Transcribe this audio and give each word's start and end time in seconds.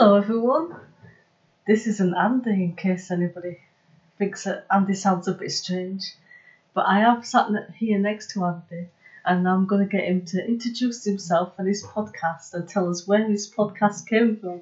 Hello, 0.00 0.14
everyone. 0.14 0.76
This 1.66 1.88
is 1.88 1.98
an 1.98 2.14
Andy, 2.14 2.52
in 2.52 2.76
case 2.76 3.10
anybody 3.10 3.58
thinks 4.16 4.44
that 4.44 4.64
Andy 4.70 4.94
sounds 4.94 5.26
a 5.26 5.32
bit 5.32 5.50
strange. 5.50 6.14
But 6.72 6.86
I 6.86 7.00
have 7.00 7.26
sat 7.26 7.48
here 7.76 7.98
next 7.98 8.30
to 8.34 8.44
Andy, 8.44 8.90
and 9.24 9.48
I'm 9.48 9.66
going 9.66 9.84
to 9.84 9.90
get 9.90 10.06
him 10.06 10.24
to 10.26 10.46
introduce 10.46 11.02
himself 11.02 11.54
and 11.58 11.66
his 11.66 11.82
podcast 11.82 12.54
and 12.54 12.68
tell 12.68 12.88
us 12.88 13.08
where 13.08 13.28
his 13.28 13.52
podcast 13.52 14.06
came 14.06 14.36
from. 14.36 14.60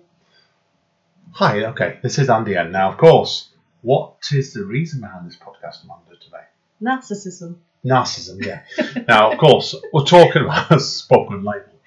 Hi, 1.32 1.66
okay, 1.66 1.98
this 2.02 2.18
is 2.18 2.30
Andy 2.30 2.54
and 2.54 2.72
Now, 2.72 2.92
of 2.92 2.96
course, 2.96 3.50
what 3.82 4.16
is 4.32 4.54
the 4.54 4.64
reason 4.64 5.02
behind 5.02 5.26
this 5.26 5.36
podcast, 5.36 5.84
Amanda, 5.84 6.16
today? 6.18 6.46
Narcissism. 6.82 7.56
Narcissism, 7.84 8.42
yeah. 8.42 8.62
now, 9.06 9.32
of 9.32 9.38
course, 9.38 9.74
we're 9.92 10.04
talking 10.04 10.44
about 10.44 10.70
a 10.70 10.80
spoken 10.80 11.44
label, 11.44 11.78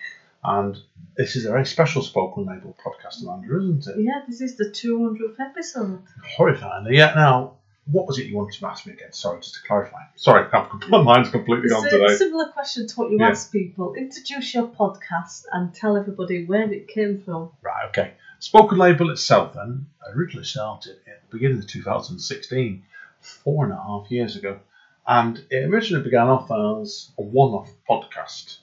and 0.44 0.80
this 1.20 1.36
is 1.36 1.44
a 1.46 1.50
very 1.50 1.66
special 1.66 2.02
spoken 2.02 2.46
label 2.46 2.74
podcast, 2.82 3.22
Amanda, 3.22 3.58
isn't 3.58 3.88
it? 3.88 4.02
Yeah, 4.02 4.22
this 4.26 4.40
is 4.40 4.56
the 4.56 4.66
200th 4.70 5.38
episode. 5.38 6.02
Horrifying. 6.38 6.88
Yeah, 6.94 7.14
now, 7.14 7.56
what 7.92 8.08
was 8.08 8.20
it 8.20 8.28
you 8.28 8.38
wanted 8.38 8.58
to 8.58 8.66
ask 8.68 8.86
me 8.86 8.94
again? 8.94 9.12
Sorry, 9.12 9.42
just 9.42 9.56
to 9.56 9.60
clarify. 9.68 9.98
Sorry, 10.16 10.48
I've, 10.54 10.70
my 10.90 11.02
mind's 11.02 11.30
completely 11.30 11.68
gone 11.68 11.86
It's 11.86 11.94
a 11.94 11.98
today. 11.98 12.16
similar 12.16 12.46
question 12.54 12.88
to 12.88 12.96
what 12.96 13.12
you 13.12 13.18
Yeah. 13.20 13.32
ask 13.32 13.52
people. 13.52 13.96
Introduce 13.96 14.54
your 14.54 14.68
podcast 14.68 15.44
and 15.52 15.74
tell 15.74 15.98
everybody 15.98 16.46
where 16.46 16.72
it 16.72 16.88
came 16.88 17.22
from. 17.22 17.50
Right, 17.62 17.90
okay. 17.90 18.14
Spoken 18.40 18.78
Label 18.78 19.10
itself 19.12 19.56
then 19.56 19.88
originally 20.16 20.46
started 20.46 20.96
at 21.06 21.22
the 21.30 21.38
beginning 21.38 21.58
of 21.58 21.68
2016, 21.68 22.84
four 23.20 23.66
and 23.66 23.74
a 23.74 23.76
half 23.76 24.10
years 24.10 24.38
ago. 24.38 24.60
And 25.06 25.44
it 25.50 25.66
originally 25.70 26.04
began 26.06 26.28
off 26.28 26.50
as 26.50 27.12
a 27.18 27.24
one 27.24 27.52
off 27.52 27.70
podcast 27.90 28.60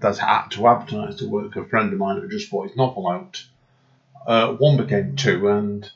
that 0.00 0.18
had 0.18 0.48
to 0.48 0.66
advertise 0.66 1.18
the 1.18 1.28
work 1.28 1.56
of 1.56 1.66
a 1.66 1.68
friend 1.68 1.92
of 1.92 1.98
mine 1.98 2.20
who 2.20 2.28
just 2.28 2.50
brought 2.50 2.68
his 2.68 2.76
novel 2.76 3.08
out. 3.08 3.44
Uh, 4.26 4.54
one 4.54 4.76
became 4.76 5.16
two, 5.16 5.48
and 5.48 5.90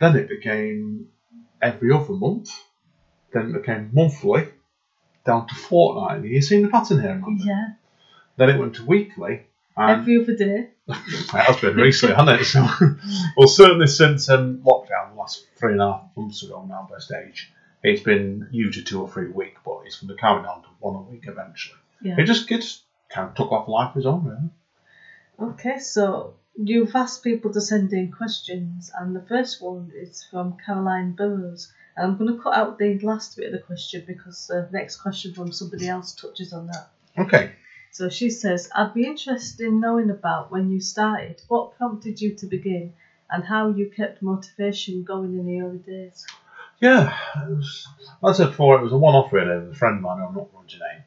then 0.00 0.16
it 0.16 0.28
became 0.28 1.08
every 1.60 1.92
other 1.92 2.12
month. 2.12 2.50
Then 3.32 3.50
it 3.50 3.52
became 3.52 3.90
monthly, 3.92 4.48
down 5.24 5.48
to 5.48 5.54
fortnightly. 5.54 6.28
You 6.28 6.42
seen 6.42 6.62
the 6.62 6.68
pattern 6.68 7.00
here? 7.00 7.20
Yeah, 7.38 7.68
Then 8.36 8.50
it 8.50 8.58
went 8.58 8.76
to 8.76 8.84
weekly. 8.84 9.46
And 9.76 10.00
every 10.00 10.22
other 10.22 10.36
day. 10.36 10.68
it 10.88 11.30
has 11.32 11.56
been 11.56 11.76
recently, 11.76 12.14
hasn't 12.14 12.40
it? 12.40 12.44
So, 12.44 12.66
well, 13.36 13.48
certainly 13.48 13.88
since 13.88 14.28
um, 14.28 14.58
lockdown, 14.58 15.12
the 15.12 15.18
last 15.18 15.46
three 15.56 15.72
and 15.72 15.82
a 15.82 15.92
half 15.92 16.02
months 16.16 16.44
ago 16.44 16.64
now, 16.68 16.88
by 16.88 16.98
stage, 16.98 17.52
it's 17.82 18.02
been 18.02 18.48
usually 18.52 18.84
two 18.84 19.02
or 19.02 19.08
three 19.08 19.28
a 19.28 19.32
week, 19.32 19.56
but 19.64 19.82
it's 19.84 19.98
going 19.98 20.08
to 20.08 20.14
be 20.14 20.20
carrying 20.20 20.46
on 20.46 20.62
to 20.62 20.68
one 20.78 20.94
a 20.94 21.02
week 21.02 21.24
eventually. 21.26 21.78
Yeah. 22.02 22.14
It 22.18 22.24
just 22.24 22.48
gets 22.48 22.83
kind 23.14 23.28
of 23.28 23.34
took 23.34 23.52
off 23.52 23.68
life 23.68 23.90
of 23.90 23.96
its 23.98 24.06
own, 24.06 24.24
really. 24.24 25.52
Okay, 25.52 25.78
so 25.78 26.34
you've 26.56 26.94
asked 26.94 27.22
people 27.22 27.52
to 27.52 27.60
send 27.60 27.92
in 27.92 28.10
questions, 28.10 28.90
and 28.98 29.14
the 29.14 29.22
first 29.22 29.62
one 29.62 29.92
is 29.94 30.26
from 30.30 30.56
Caroline 30.64 31.12
Burrows. 31.12 31.72
And 31.96 32.06
I'm 32.06 32.18
going 32.18 32.34
to 32.34 32.42
cut 32.42 32.56
out 32.56 32.78
the 32.78 32.98
last 33.00 33.36
bit 33.36 33.46
of 33.46 33.52
the 33.52 33.58
question 33.60 34.04
because 34.06 34.48
the 34.48 34.68
next 34.72 34.96
question 34.96 35.32
from 35.32 35.52
somebody 35.52 35.86
else 35.88 36.12
touches 36.14 36.52
on 36.52 36.66
that. 36.66 36.88
Okay. 37.16 37.52
So 37.92 38.08
she 38.08 38.30
says, 38.30 38.68
I'd 38.74 38.94
be 38.94 39.06
interested 39.06 39.68
in 39.68 39.78
knowing 39.78 40.10
about 40.10 40.50
when 40.50 40.70
you 40.70 40.80
started, 40.80 41.40
what 41.46 41.76
prompted 41.78 42.20
you 42.20 42.34
to 42.34 42.46
begin, 42.46 42.92
and 43.30 43.44
how 43.44 43.70
you 43.70 43.90
kept 43.96 44.22
motivation 44.22 45.04
going 45.04 45.38
in 45.38 45.46
the 45.46 45.60
early 45.60 45.78
days. 45.78 46.26
Yeah, 46.80 47.16
it 47.48 47.56
was, 47.56 47.86
as 48.00 48.40
I 48.40 48.44
said 48.44 48.50
before, 48.50 48.76
it 48.76 48.82
was 48.82 48.92
a 48.92 48.96
one-off 48.96 49.32
really 49.32 49.56
with 49.60 49.70
a 49.70 49.74
friend 49.76 49.96
of 49.96 50.02
mine. 50.02 50.18
I'm 50.20 50.34
not 50.34 50.52
going 50.52 50.66
to 50.66 50.78
name, 50.78 51.04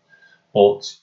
but 0.54 0.98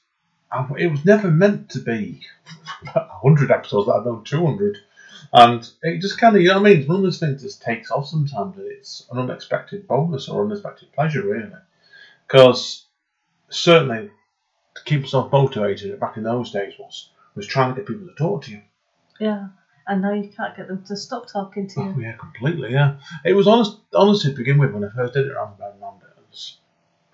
I- 0.54 0.68
it 0.78 0.90
was 0.90 1.04
never 1.04 1.30
meant 1.30 1.70
to 1.70 1.80
be 1.80 2.20
hundred 2.86 3.50
episodes. 3.50 3.88
Let 3.88 3.98
alone 3.98 4.24
two 4.24 4.44
hundred, 4.46 4.78
and 5.32 5.68
it 5.82 6.00
just 6.00 6.18
kind 6.18 6.36
of 6.36 6.42
you 6.42 6.48
know 6.48 6.60
what 6.60 6.68
I 6.68 6.70
mean. 6.72 6.80
It's 6.80 6.88
one 6.88 6.98
of 6.98 7.02
those 7.02 7.18
things 7.18 7.40
that 7.42 7.46
just 7.48 7.62
takes 7.62 7.90
off 7.90 8.06
sometimes. 8.06 8.56
and 8.56 8.66
It's 8.70 9.06
an 9.10 9.18
unexpected 9.18 9.86
bonus 9.88 10.28
or 10.28 10.44
unexpected 10.44 10.92
pleasure, 10.92 11.22
really, 11.22 11.50
because 12.26 12.86
certainly 13.48 14.10
to 14.74 14.82
keep 14.84 15.00
yourself 15.02 15.30
motivated 15.32 15.98
back 16.00 16.16
in 16.16 16.22
those 16.22 16.50
days 16.50 16.74
was 16.78 17.10
was 17.34 17.46
trying 17.46 17.74
to 17.74 17.80
get 17.80 17.88
people 17.88 18.06
to 18.06 18.14
talk 18.14 18.42
to 18.44 18.52
you. 18.52 18.62
Yeah, 19.18 19.48
and 19.86 20.02
now 20.02 20.12
you 20.12 20.28
can't 20.28 20.56
get 20.56 20.68
them 20.68 20.84
to 20.84 20.96
stop 20.96 21.28
talking 21.28 21.66
to 21.68 21.80
Oh 21.80 21.94
you. 21.96 22.02
yeah, 22.02 22.12
completely. 22.12 22.72
Yeah, 22.72 22.96
it 23.24 23.34
was 23.34 23.46
honest. 23.48 23.78
Honestly, 23.94 24.30
to 24.30 24.36
begin 24.36 24.58
with, 24.58 24.72
when 24.72 24.84
I 24.84 24.88
first 24.90 25.14
did 25.14 25.26
it 25.26 25.32
around 25.32 25.54
about 25.54 25.74
it 25.74 25.80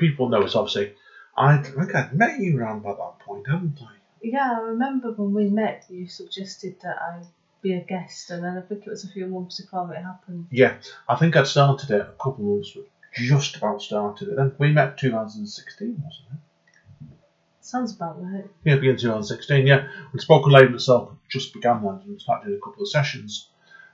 people 0.00 0.28
know 0.31 0.41
it's 0.42 0.56
obviously. 0.56 0.94
I 1.36 1.56
think 1.58 1.94
I'd 1.94 2.12
met 2.12 2.41
you 2.41 2.58
around 2.58 2.78
about 2.78 2.98
that 2.98 3.24
point, 3.24 3.46
haven't 3.48 3.78
I? 3.82 3.94
Yeah, 4.22 4.56
I 4.58 4.60
remember 4.60 5.12
when 5.12 5.32
we 5.32 5.48
met, 5.48 5.86
you 5.88 6.06
suggested 6.06 6.76
that 6.82 7.00
I 7.00 7.22
be 7.62 7.74
a 7.74 7.80
guest, 7.80 8.30
and 8.30 8.44
then 8.44 8.56
I 8.58 8.60
think 8.62 8.86
it 8.86 8.91
was 8.91 9.04
a 9.04 9.08
few 9.08 9.26
months 9.26 9.60
before 9.60 9.92
it 9.94 10.02
happened. 10.02 10.46
Yeah, 10.50 10.76
I 11.08 11.16
think 11.16 11.36
I'd 11.36 11.46
started 11.46 11.91
it 11.91 12.00
a 12.00 12.22
couple 12.22 12.44
of 12.44 12.56
months, 12.56 12.76
just 13.14 13.56
about 13.56 13.82
started 13.82 14.28
it. 14.28 14.36
Then 14.36 14.52
we 14.58 14.72
met 14.72 14.98
2016, 14.98 16.02
wasn't 16.02 16.26
it? 16.32 17.16
Sounds 17.60 17.94
about 17.94 18.22
right. 18.22 18.47
Yeah, 18.64 18.76
beginning 18.76 18.98
2016. 18.98 19.66
Yeah, 19.66 19.88
when 20.10 20.20
Spoken 20.20 20.52
Label 20.52 20.74
itself 20.74 21.12
just 21.30 21.52
began 21.52 21.82
then, 21.82 22.00
and 22.06 22.20
started 22.20 22.47
doing 22.47 22.58
a 22.58 22.64
couple 22.64 22.82
of 22.82 22.88
sessions, 22.88 23.48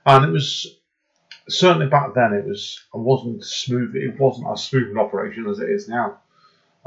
and 0.05 0.25
it 0.25 0.31
was 0.31 0.77
certainly 1.49 1.87
back 1.87 2.13
then 2.13 2.33
it 2.33 2.45
was 2.45 2.83
it 2.93 2.97
wasn't 2.97 3.43
smooth. 3.43 3.95
It 3.95 4.19
wasn't 4.19 4.47
as 4.51 4.63
smooth 4.63 4.91
an 4.91 4.97
operation 4.97 5.47
as 5.47 5.59
it 5.59 5.69
is 5.69 5.87
now. 5.87 6.19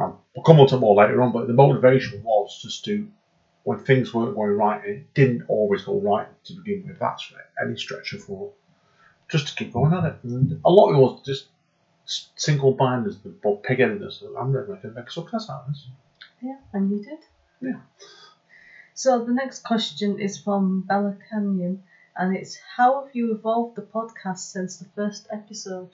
Um, 0.00 0.16
we'll 0.34 0.42
come 0.44 0.58
on 0.58 0.66
to 0.68 0.78
more 0.78 0.94
later 0.94 1.20
on, 1.20 1.30
but 1.30 1.46
the 1.46 1.52
motivation 1.52 2.22
was 2.22 2.58
just 2.62 2.84
to 2.86 3.06
when 3.64 3.78
things 3.78 4.14
weren't 4.14 4.34
going 4.34 4.56
right, 4.56 4.82
and 4.82 4.96
it 4.96 5.14
didn't 5.14 5.42
always 5.48 5.82
go 5.82 6.00
right 6.00 6.26
to 6.44 6.54
begin 6.54 6.86
with. 6.86 6.98
That's 6.98 7.22
for 7.22 7.36
any 7.62 7.76
stretch 7.76 8.14
of 8.14 8.22
thought. 8.22 8.54
Just 9.28 9.48
to 9.48 9.54
keep 9.54 9.72
going 9.72 9.92
at 9.92 10.04
it, 10.04 10.16
and 10.24 10.58
a 10.64 10.70
lot 10.70 10.88
of 10.88 10.96
it 10.96 10.98
was 10.98 11.20
just 11.22 11.48
single 12.36 12.74
mindedness, 12.76 13.18
the 13.22 13.58
pig-headedness. 13.62 14.22
I'm 14.38 14.50
never 14.52 14.64
going 14.64 14.80
to 14.80 14.90
make 14.90 15.08
a 15.08 15.10
success 15.10 15.48
out 15.50 15.64
of 15.66 15.68
this. 15.68 15.86
Yeah, 16.40 16.56
and 16.72 16.90
you 16.90 16.98
did. 17.02 17.18
Yeah. 17.60 17.80
So 18.94 19.22
the 19.24 19.32
next 19.32 19.62
question 19.62 20.18
is 20.18 20.38
from 20.38 20.80
Bella 20.82 21.14
Canyon, 21.30 21.82
and 22.16 22.34
it's 22.34 22.58
how 22.76 23.04
have 23.04 23.14
you 23.14 23.32
evolved 23.32 23.76
the 23.76 23.82
podcast 23.82 24.38
since 24.38 24.78
the 24.78 24.86
first 24.96 25.28
episode? 25.30 25.90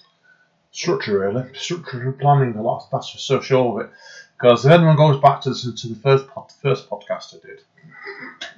Structure 0.77 1.19
really, 1.19 1.45
structure 1.55 2.03
and 2.03 2.19
planning 2.19 2.55
a 2.55 2.63
lot. 2.63 2.87
That's 2.93 3.09
for 3.09 3.19
so 3.19 3.41
sure 3.41 3.81
of 3.81 3.87
it. 3.87 3.93
Because 4.39 4.67
if 4.67 4.71
anyone 4.71 4.97
goes 4.97 5.19
back 5.21 5.41
to 5.43 5.51
the, 5.51 5.73
to 5.73 5.89
the 5.89 5.95
first 5.95 6.29
pod, 6.29 6.53
first 6.63 6.91
podcast 6.91 7.35
I 7.35 7.47
did, 7.47 7.61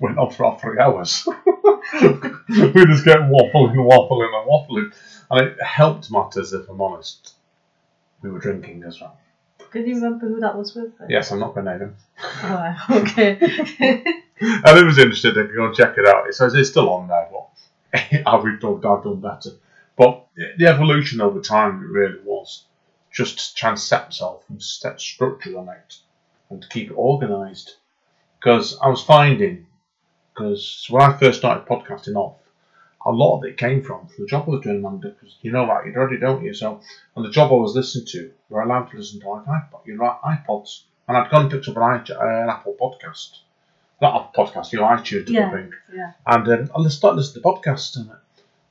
went 0.00 0.18
on 0.18 0.30
for 0.30 0.44
about 0.44 0.60
three 0.60 0.80
hours. 0.80 1.24
we 1.94 2.86
just 2.86 3.04
get 3.04 3.20
waffling 3.20 3.76
waffling 3.76 4.28
and 4.34 4.50
waffling, 4.50 4.92
and 5.30 5.46
it 5.46 5.62
helped 5.62 6.10
matters 6.10 6.52
if 6.52 6.68
I'm 6.68 6.80
honest. 6.80 7.34
We 8.20 8.30
were 8.30 8.40
drinking 8.40 8.82
as 8.82 9.00
well. 9.00 9.16
Can 9.70 9.86
you 9.86 9.94
remember 9.94 10.26
who 10.26 10.40
that 10.40 10.56
was 10.56 10.74
with? 10.74 10.98
then? 10.98 11.10
Yes, 11.10 11.30
I'm 11.30 11.38
not 11.38 11.54
going 11.54 11.66
to 11.66 11.72
name 11.72 11.80
him. 11.80 11.96
Oh, 12.42 12.76
Alright, 12.90 12.90
okay. 12.90 14.04
And 14.40 14.78
who's 14.78 14.98
interested, 14.98 15.34
they 15.34 15.46
can 15.46 15.56
go 15.56 15.66
and 15.66 15.74
check 15.74 15.98
it 15.98 16.06
out. 16.06 16.28
It 16.28 16.34
says 16.34 16.54
it's 16.54 16.70
still 16.70 16.90
on 16.90 17.08
there, 17.08 17.28
but 17.32 18.22
I've 18.24 18.60
done, 18.60 18.76
I've 18.76 19.02
done 19.02 19.20
better. 19.20 19.50
The 20.56 20.66
evolution 20.66 21.20
over 21.20 21.40
time, 21.40 21.82
it 21.82 21.88
really 21.88 22.20
was 22.24 22.64
just 23.10 23.56
trying 23.56 23.74
to 23.74 23.80
set 23.80 24.06
myself 24.06 24.44
and 24.48 24.62
set 24.62 25.00
structures 25.00 25.56
on 25.56 25.68
it 25.68 25.98
and 26.50 26.62
to 26.62 26.68
keep 26.68 26.90
it 26.90 26.96
organised. 26.96 27.76
Because 28.38 28.78
I 28.78 28.88
was 28.88 29.02
finding, 29.02 29.66
because 30.32 30.86
when 30.90 31.02
I 31.02 31.16
first 31.16 31.40
started 31.40 31.66
podcasting 31.66 32.14
off, 32.14 32.36
a 33.04 33.10
lot 33.10 33.38
of 33.38 33.44
it 33.44 33.56
came 33.56 33.82
from 33.82 34.08
the 34.18 34.26
job 34.26 34.44
I 34.46 34.50
was 34.50 34.60
doing, 34.62 34.78
Amanda, 34.78 35.08
because 35.08 35.36
you 35.40 35.50
know 35.50 35.66
that, 35.66 35.86
you 35.86 35.94
already 35.94 36.18
don't 36.18 36.44
you? 36.44 36.54
So, 36.54 36.80
and 37.16 37.24
the 37.24 37.30
job 37.30 37.50
I 37.50 37.56
was 37.56 37.74
listening 37.74 38.06
to, 38.06 38.30
you're 38.50 38.60
allowed 38.60 38.90
to 38.90 38.96
listen 38.96 39.20
to 39.20 39.28
like 39.30 39.44
iPod, 39.46 39.86
you 39.86 39.96
know, 39.96 40.18
iPods. 40.24 40.82
And 41.08 41.16
I'd 41.16 41.30
gone 41.30 41.42
and 41.42 41.50
picked 41.50 41.68
up 41.68 41.76
an, 41.76 41.82
uh, 41.82 42.42
an 42.42 42.50
Apple 42.50 42.76
podcast. 42.80 43.38
Not 44.00 44.30
a 44.34 44.38
podcast, 44.38 44.72
you 44.72 44.78
know, 44.78 44.84
iTunes 44.84 45.28
yeah, 45.30 45.50
thing. 45.50 45.72
yeah. 45.92 46.12
And 46.26 46.46
um, 46.48 46.70
I 46.76 46.88
started 46.88 47.16
listening 47.16 47.42
to 47.42 47.48
podcasts 47.48 47.96
and, 47.96 48.10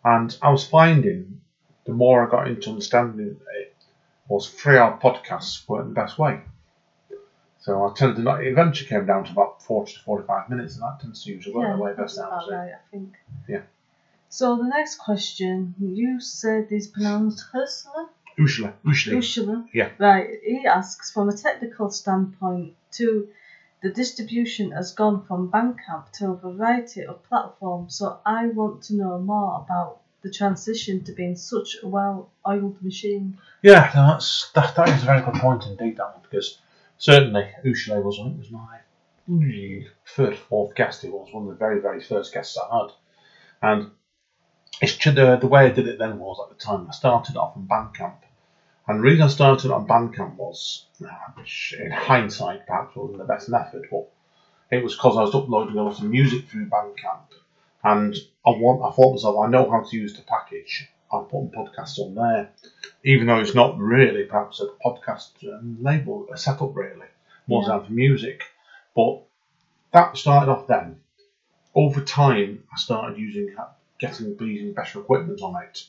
and 0.06 0.38
I 0.42 0.52
was 0.52 0.66
finding 0.66 1.42
the 1.88 1.94
more 1.94 2.28
I 2.28 2.30
got 2.30 2.48
into 2.48 2.70
understanding 2.70 3.38
it 3.56 3.74
was 4.28 4.50
three 4.50 4.78
hour 4.78 5.00
podcasts 5.02 5.68
weren't 5.68 5.90
the 5.90 5.94
best 5.96 6.20
way. 6.20 6.42
So 7.60 7.86
I 7.86 7.94
tended 7.96 8.18
to 8.18 8.22
not, 8.24 8.44
it 8.44 8.52
eventually 8.52 8.88
came 8.88 9.06
down 9.06 9.24
to 9.26 9.32
about 9.32 9.64
40 9.64 9.94
to 9.94 10.00
45 10.00 10.50
minutes 10.50 10.76
and 10.76 10.84
that 10.84 11.00
tends 11.02 11.24
to 11.24 11.32
usually 11.32 11.56
work 11.56 11.68
yeah, 11.68 11.76
the 11.76 11.82
way 11.82 11.94
best 11.94 12.18
now. 12.18 12.28
about 12.28 12.46
so- 12.46 12.52
right, 12.52 12.72
I 12.74 12.92
think. 12.92 13.14
Yeah. 13.48 13.62
So 14.30 14.58
the 14.58 14.68
next 14.68 14.96
question, 14.96 15.74
you 15.80 16.20
said 16.20 16.68
is 16.72 16.88
pronounced 16.88 17.46
Ursula? 17.56 18.10
Usually. 18.38 18.74
Ursula? 19.18 19.66
Yeah. 19.74 19.90
Right, 19.98 20.28
he 20.46 20.68
asks, 20.68 21.12
from 21.12 21.30
a 21.30 21.36
technical 21.36 21.90
standpoint, 21.90 22.76
to 22.92 23.30
the 23.82 23.90
distribution 23.90 24.72
has 24.72 24.92
gone 24.92 25.26
from 25.26 25.50
Bandcamp 25.50 26.12
to 26.14 26.32
a 26.32 26.36
variety 26.36 27.06
of 27.06 27.24
platforms, 27.24 27.96
so 27.96 28.20
I 28.26 28.48
want 28.48 28.84
to 28.84 28.96
know 28.96 29.18
more 29.20 29.62
about 29.64 30.02
the 30.28 30.34
transition 30.34 31.04
to 31.06 31.14
being 31.14 31.36
such 31.36 31.78
a 31.82 31.88
well-oiled 31.88 32.82
machine. 32.84 33.38
Yeah, 33.62 33.92
no, 33.96 34.08
that's, 34.08 34.52
that, 34.54 34.76
that 34.76 34.90
is 34.90 35.04
a 35.04 35.06
very 35.06 35.22
good 35.22 35.36
point 35.36 35.66
indeed, 35.66 35.98
that 35.98 36.14
one, 36.14 36.22
because 36.22 36.60
certainly 36.98 37.50
Ushale 37.66 38.04
was, 38.04 38.20
I 38.20 38.24
think, 38.24 38.40
was 38.40 38.52
my 38.52 38.80
third, 40.06 40.38
fourth 40.38 40.76
guest. 40.76 41.02
He 41.02 41.10
was 41.10 41.30
one 41.32 41.44
of 41.44 41.50
the 41.50 41.56
very, 41.56 41.82
very 41.82 42.02
first 42.02 42.34
guests 42.34 42.58
I 42.58 42.78
had. 42.78 42.92
And 43.62 43.92
it's 44.82 44.98
the, 44.98 45.38
the 45.40 45.48
way 45.48 45.66
I 45.66 45.70
did 45.70 45.88
it 45.88 45.98
then 45.98 46.20
was 46.20 46.40
at 46.44 46.56
the 46.56 46.64
time 46.64 46.88
I 46.88 46.92
started 46.92 47.38
off 47.38 47.56
on 47.56 47.68
Bandcamp. 47.68 48.18
And 48.88 49.00
the 49.00 49.04
reason 49.04 49.24
I 49.24 49.28
started 49.28 49.72
on 49.72 49.88
Bandcamp 49.88 50.36
was, 50.36 50.86
which 51.36 51.76
in 51.80 51.92
hindsight 51.92 52.68
perhaps 52.68 52.96
wasn't 52.96 53.20
the 53.20 53.26
best 53.26 53.50
method, 53.50 53.84
but 53.92 54.10
it 54.72 54.84
was 54.84 54.96
because 54.96 55.18
I 55.18 55.22
was 55.22 55.36
uploading 55.36 55.78
a 55.78 55.84
lot 55.84 56.00
of 56.00 56.04
music 56.04 56.48
through 56.48 56.68
Bandcamp. 56.68 57.32
And 57.88 58.14
I 58.46 58.50
want, 58.50 58.82
I 58.84 58.92
thought 58.94 59.14
myself, 59.14 59.38
I 59.40 59.48
know 59.50 59.70
how 59.72 59.82
to 59.82 59.98
use 59.98 60.14
the 60.14 60.24
package. 60.24 60.90
I'm 61.12 61.24
putting 61.24 61.52
podcasts 61.52 62.00
on 62.00 62.16
there, 62.16 62.52
even 63.06 63.28
though 63.28 63.40
it's 63.40 63.56
not 63.56 63.78
really 63.78 64.26
perhaps 64.26 64.60
a 64.60 64.68
podcast 64.86 65.30
um, 65.48 65.78
label, 65.82 66.28
a 66.34 66.38
setup 66.38 66.76
really, 66.76 67.08
more 67.48 67.62
Yeah. 67.62 67.78
than 67.78 67.86
for 67.86 67.94
music. 67.94 68.44
But 68.94 69.24
that 69.94 70.18
started 70.18 70.52
off 70.52 70.68
then. 70.68 71.00
Over 71.74 72.02
time, 72.02 72.64
I 72.74 72.78
started 72.78 73.18
using, 73.18 73.56
getting 74.00 74.36
using 74.38 74.74
better 74.74 75.00
equipment 75.00 75.42
on 75.42 75.64
it. 75.64 75.86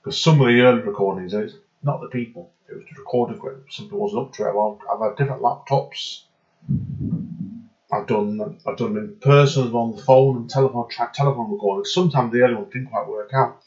Because 0.00 0.20
some 0.20 0.40
of 0.40 0.46
the 0.46 0.60
early 0.60 0.82
recordings, 0.82 1.34
it's 1.34 1.54
not 1.82 2.00
the 2.00 2.08
people, 2.08 2.52
it 2.68 2.74
was 2.74 2.84
the 2.84 3.00
record 3.00 3.34
equipment. 3.34 3.72
Something 3.72 3.98
wasn't 3.98 4.26
up 4.26 4.32
to 4.34 4.48
it. 4.48 4.54
Well, 4.54 4.78
I've 4.92 5.00
had 5.00 5.16
different 5.16 5.42
laptops. 5.42 6.22
I've 8.06 8.10
done 8.10 8.58
I've 8.64 8.76
done 8.76 8.94
them 8.94 9.04
in 9.04 9.16
person, 9.16 9.74
on 9.74 9.96
the 9.96 10.00
phone, 10.00 10.36
and 10.36 10.48
telephone 10.48 10.88
track 10.88 11.12
telephone 11.12 11.50
recordings. 11.50 11.92
Sometimes 11.92 12.32
the 12.32 12.42
early 12.42 12.54
ones 12.54 12.72
didn't 12.72 12.90
quite 12.90 13.08
work 13.08 13.32
out, 13.34 13.58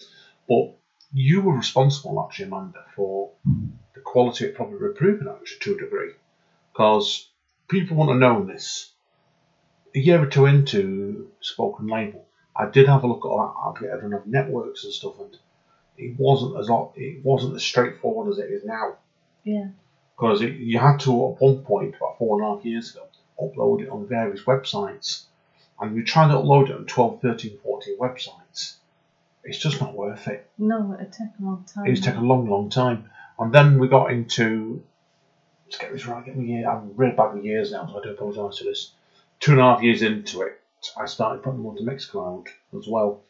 but 0.47 0.77
you 1.11 1.41
were 1.41 1.53
responsible 1.57 2.23
actually, 2.23 2.45
Amanda, 2.45 2.85
for 2.95 3.31
the 3.93 3.99
quality 3.99 4.47
of 4.47 4.55
probably 4.55 4.77
improving 4.87 5.27
actually 5.27 5.59
to 5.59 5.75
a 5.75 5.77
degree, 5.77 6.13
because 6.71 7.29
people 7.67 7.97
want 7.97 8.11
to 8.11 8.15
know 8.15 8.45
this. 8.45 8.93
A 9.93 9.99
year 9.99 10.21
or 10.21 10.27
two 10.27 10.45
into 10.45 11.31
Spoken 11.41 11.87
Label, 11.87 12.25
I 12.55 12.67
did 12.69 12.87
have 12.87 13.03
a 13.03 13.07
look 13.07 13.25
at 13.25 13.29
all 13.29 13.73
that. 13.81 13.87
I 13.93 13.99
don't 13.99 14.11
know 14.11 14.23
networks 14.25 14.85
and 14.85 14.93
stuff, 14.93 15.19
and 15.19 15.35
it 15.97 16.17
wasn't 16.17 16.57
as 16.57 16.69
it 16.95 17.25
wasn't 17.25 17.55
as 17.55 17.63
straightforward 17.63 18.31
as 18.31 18.39
it 18.39 18.49
is 18.51 18.63
now 18.63 18.95
Yeah. 19.43 19.67
because 20.15 20.41
you 20.41 20.79
had 20.79 20.99
to 21.01 21.11
at 21.27 21.41
one 21.41 21.57
point 21.57 21.95
about 21.97 22.17
four 22.17 22.39
and 22.41 22.47
a 22.49 22.55
half 22.55 22.63
years 22.63 22.95
ago 22.95 23.05
upload 23.41 23.81
it 23.81 23.89
on 23.89 24.07
various 24.07 24.43
websites. 24.43 25.23
And 25.79 25.95
you 25.95 26.03
try 26.03 26.27
to 26.27 26.33
upload 26.33 26.69
it 26.69 26.75
on 26.75 26.85
12 26.85 27.21
13 27.21 27.59
14 27.63 27.97
websites. 27.97 28.75
It's 29.43 29.57
just 29.57 29.79
not 29.79 29.95
worth 29.95 30.27
it. 30.27 30.49
No, 30.57 30.93
it'd 30.93 31.13
take 31.13 31.29
a 31.39 31.43
long 31.43 31.65
time. 31.73 31.87
it's 31.87 32.01
taken 32.01 32.19
a 32.19 32.25
long 32.25 32.49
long 32.49 32.69
time. 32.69 33.09
And 33.37 33.53
then 33.53 33.79
we 33.79 33.87
got 33.87 34.11
into 34.11 34.83
let's 35.65 35.77
get 35.77 35.93
this 35.93 36.05
right 36.05 36.25
get 36.25 36.35
me 36.35 36.47
here 36.47 36.67
I'm 36.69 36.95
really 36.95 37.15
bad 37.15 37.33
with 37.33 37.45
years 37.45 37.71
now 37.71 37.87
so 37.87 37.99
I 37.99 38.03
do 38.03 38.11
apologise 38.11 38.59
for 38.59 38.65
this. 38.65 38.91
Two 39.39 39.53
and 39.53 39.61
a 39.61 39.63
half 39.63 39.81
years 39.81 40.01
into 40.01 40.41
it 40.41 40.61
I 40.97 41.05
started 41.05 41.43
putting 41.43 41.63
them 41.63 41.67
onto 41.67 41.83
Mixcloud 41.83 42.47
as 42.77 42.87
well. 42.87 43.23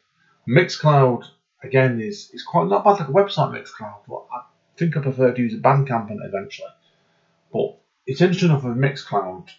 Mixcloud 0.48 1.26
again 1.62 2.02
is, 2.02 2.32
is 2.34 2.44
quite 2.44 2.68
not 2.68 2.84
bad 2.84 3.00
like 3.00 3.10
a 3.10 3.12
website 3.12 3.52
Mixcloud 3.52 4.00
but 4.08 4.26
I 4.34 4.42
think 4.78 4.98
I 4.98 5.02
prefer 5.02 5.32
to 5.32 5.42
use 5.42 5.54
a 5.54 5.58
Bandcamp 5.58 6.10
on 6.10 6.20
it 6.24 6.28
eventually. 6.28 6.70
But 7.54 7.78
it's 8.08 8.22
interesting 8.22 8.50
enough 8.50 8.64
with 8.64 8.78
Mixcloud 8.78 9.50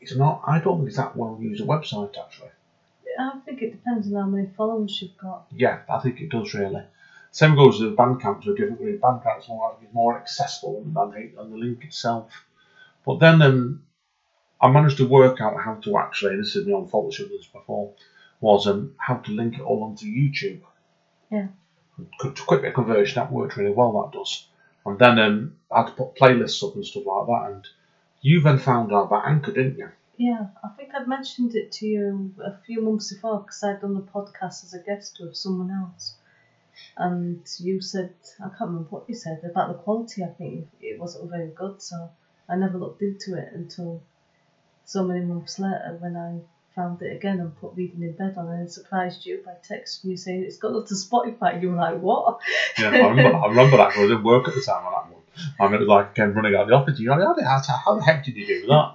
it's 0.00 0.16
not 0.16 0.42
I 0.46 0.58
don't 0.60 0.78
think 0.78 0.88
it's 0.88 0.96
that 0.96 1.16
well 1.16 1.38
used 1.40 1.62
a 1.62 1.66
website 1.66 2.16
actually 2.18 2.50
I 3.18 3.32
think 3.44 3.62
it 3.62 3.72
depends 3.72 4.06
on 4.08 4.14
how 4.14 4.26
many 4.26 4.48
followers 4.56 5.00
you've 5.02 5.16
got. 5.18 5.46
yeah, 5.54 5.80
I 5.88 5.98
think 5.98 6.20
it 6.20 6.28
does 6.28 6.54
really. 6.54 6.84
Same 7.32 7.56
goes 7.56 7.80
with 7.80 7.96
Bandcamp 7.96 8.42
to 8.42 8.52
a 8.52 8.54
different 8.54 8.78
degree. 8.78 8.96
Bandcamp's 8.96 9.48
more 9.48 9.76
like 9.80 9.92
more 9.92 10.16
accessible 10.16 10.82
than 10.82 10.94
the, 10.94 11.30
than 11.36 11.50
the 11.50 11.56
link 11.56 11.84
itself. 11.84 12.30
But 13.04 13.18
then 13.18 13.42
um, 13.42 13.82
I 14.60 14.70
managed 14.70 14.98
to 14.98 15.08
work 15.08 15.40
out 15.40 15.60
how 15.60 15.74
to 15.74 15.98
actually, 15.98 16.36
this 16.36 16.56
is 16.56 16.66
my 16.66 16.74
own 16.74 16.86
fault, 16.88 17.12
I 17.12 17.16
should 17.16 17.30
have 17.30 17.38
this 17.38 17.46
before, 17.46 17.92
was 18.40 18.66
um, 18.66 18.94
how 18.98 19.16
to 19.16 19.32
link 19.32 19.54
it 19.54 19.62
all 19.62 19.82
onto 19.82 20.06
YouTube. 20.06 20.60
Yeah. 21.30 21.48
Quick, 22.18 22.36
quick 22.46 22.62
bit 22.62 22.68
of 22.68 22.74
conversion, 22.74 23.16
that 23.16 23.32
worked 23.32 23.56
really 23.56 23.72
well, 23.72 24.00
that 24.02 24.16
does. 24.16 24.46
And 24.86 24.98
then 24.98 25.18
um, 25.18 25.56
I 25.72 25.80
had 25.80 25.88
to 25.88 25.92
put 25.92 26.14
playlists 26.14 26.66
up 26.66 26.76
and 26.76 26.86
stuff 26.86 27.04
like 27.04 27.26
that. 27.26 27.50
And 27.50 27.68
you 28.28 28.40
then 28.40 28.58
found 28.58 28.92
out 28.92 29.06
about 29.06 29.26
Anchor, 29.26 29.52
didn't 29.52 29.78
you? 29.78 29.88
Yeah, 30.16 30.46
I 30.62 30.68
think 30.68 30.94
I'd 30.94 31.06
mentioned 31.06 31.54
it 31.54 31.72
to 31.72 31.86
you 31.86 32.32
a 32.44 32.56
few 32.66 32.82
months 32.82 33.12
before 33.12 33.38
because 33.40 33.62
I'd 33.62 33.80
done 33.80 33.94
the 33.94 34.00
podcast 34.00 34.64
as 34.64 34.74
a 34.74 34.80
guest 34.80 35.18
with 35.20 35.36
someone 35.36 35.70
else. 35.70 36.14
And 36.96 37.40
you 37.58 37.80
said, 37.80 38.12
I 38.40 38.48
can't 38.48 38.70
remember 38.70 38.88
what 38.90 39.08
you 39.08 39.14
said 39.14 39.40
about 39.44 39.68
the 39.68 39.74
quality. 39.74 40.24
I 40.24 40.28
think 40.28 40.66
it 40.80 40.98
wasn't 40.98 41.30
very 41.30 41.50
good, 41.54 41.80
so 41.80 42.10
I 42.48 42.56
never 42.56 42.78
looked 42.78 43.02
into 43.02 43.34
it 43.36 43.52
until 43.52 44.02
so 44.84 45.04
many 45.04 45.20
months 45.20 45.58
later 45.58 45.96
when 46.00 46.16
I 46.16 46.40
found 46.74 47.02
it 47.02 47.14
again 47.14 47.40
and 47.40 47.56
put 47.56 47.74
Reading 47.74 48.02
in 48.02 48.12
Bed 48.12 48.34
on 48.36 48.48
and 48.48 48.62
it 48.62 48.70
surprised 48.70 49.26
you 49.26 49.42
by 49.44 49.52
texting 49.68 50.04
you 50.04 50.16
saying 50.16 50.42
it's 50.42 50.58
got 50.58 50.74
up 50.74 50.86
to 50.86 50.94
Spotify. 50.94 51.60
You 51.60 51.70
were 51.70 51.76
like, 51.76 51.98
what? 51.98 52.38
Yeah, 52.78 52.90
I 52.90 53.08
remember, 53.08 53.36
I 53.36 53.46
remember 53.46 53.76
that 53.78 53.88
because 53.88 54.04
I 54.04 54.08
didn't 54.08 54.24
work 54.24 54.48
at 54.48 54.54
the 54.54 54.60
time 54.60 54.86
on 54.86 54.92
that 54.92 55.12
one. 55.12 55.17
Mean, 55.60 55.74
it 55.74 55.78
was 55.80 55.88
like 55.88 56.14
came 56.14 56.32
running 56.32 56.54
out 56.54 56.62
of 56.62 56.68
the 56.68 56.74
office. 56.74 56.98
You 57.00 57.08
know, 57.08 57.14
how, 57.14 57.34
the- 57.34 57.44
how 57.84 57.94
the 57.96 58.02
heck 58.04 58.24
did 58.24 58.36
you 58.36 58.46
do 58.46 58.66
that? 58.68 58.92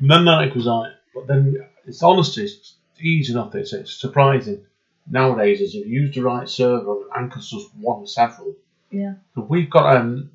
and 0.00 0.10
then 0.10 0.26
it 0.28 0.54
was 0.54 0.66
like, 0.66 0.92
but 1.14 1.26
then 1.26 1.56
it's 1.86 2.02
honestly 2.02 2.44
it's 2.44 2.74
easy 3.00 3.32
enough. 3.32 3.54
It's, 3.54 3.72
it's 3.72 3.92
surprising 4.00 4.64
nowadays 5.08 5.60
is 5.60 5.74
if 5.74 5.86
you 5.86 6.02
use 6.02 6.14
the 6.14 6.22
right 6.22 6.48
server 6.48 7.02
and 7.02 7.10
Anchor's 7.24 7.48
just 7.50 7.68
one 7.76 8.06
several. 8.06 8.54
Yeah. 8.90 9.14
So 9.34 9.42
we've 9.48 9.70
got 9.70 9.96
um 9.96 10.30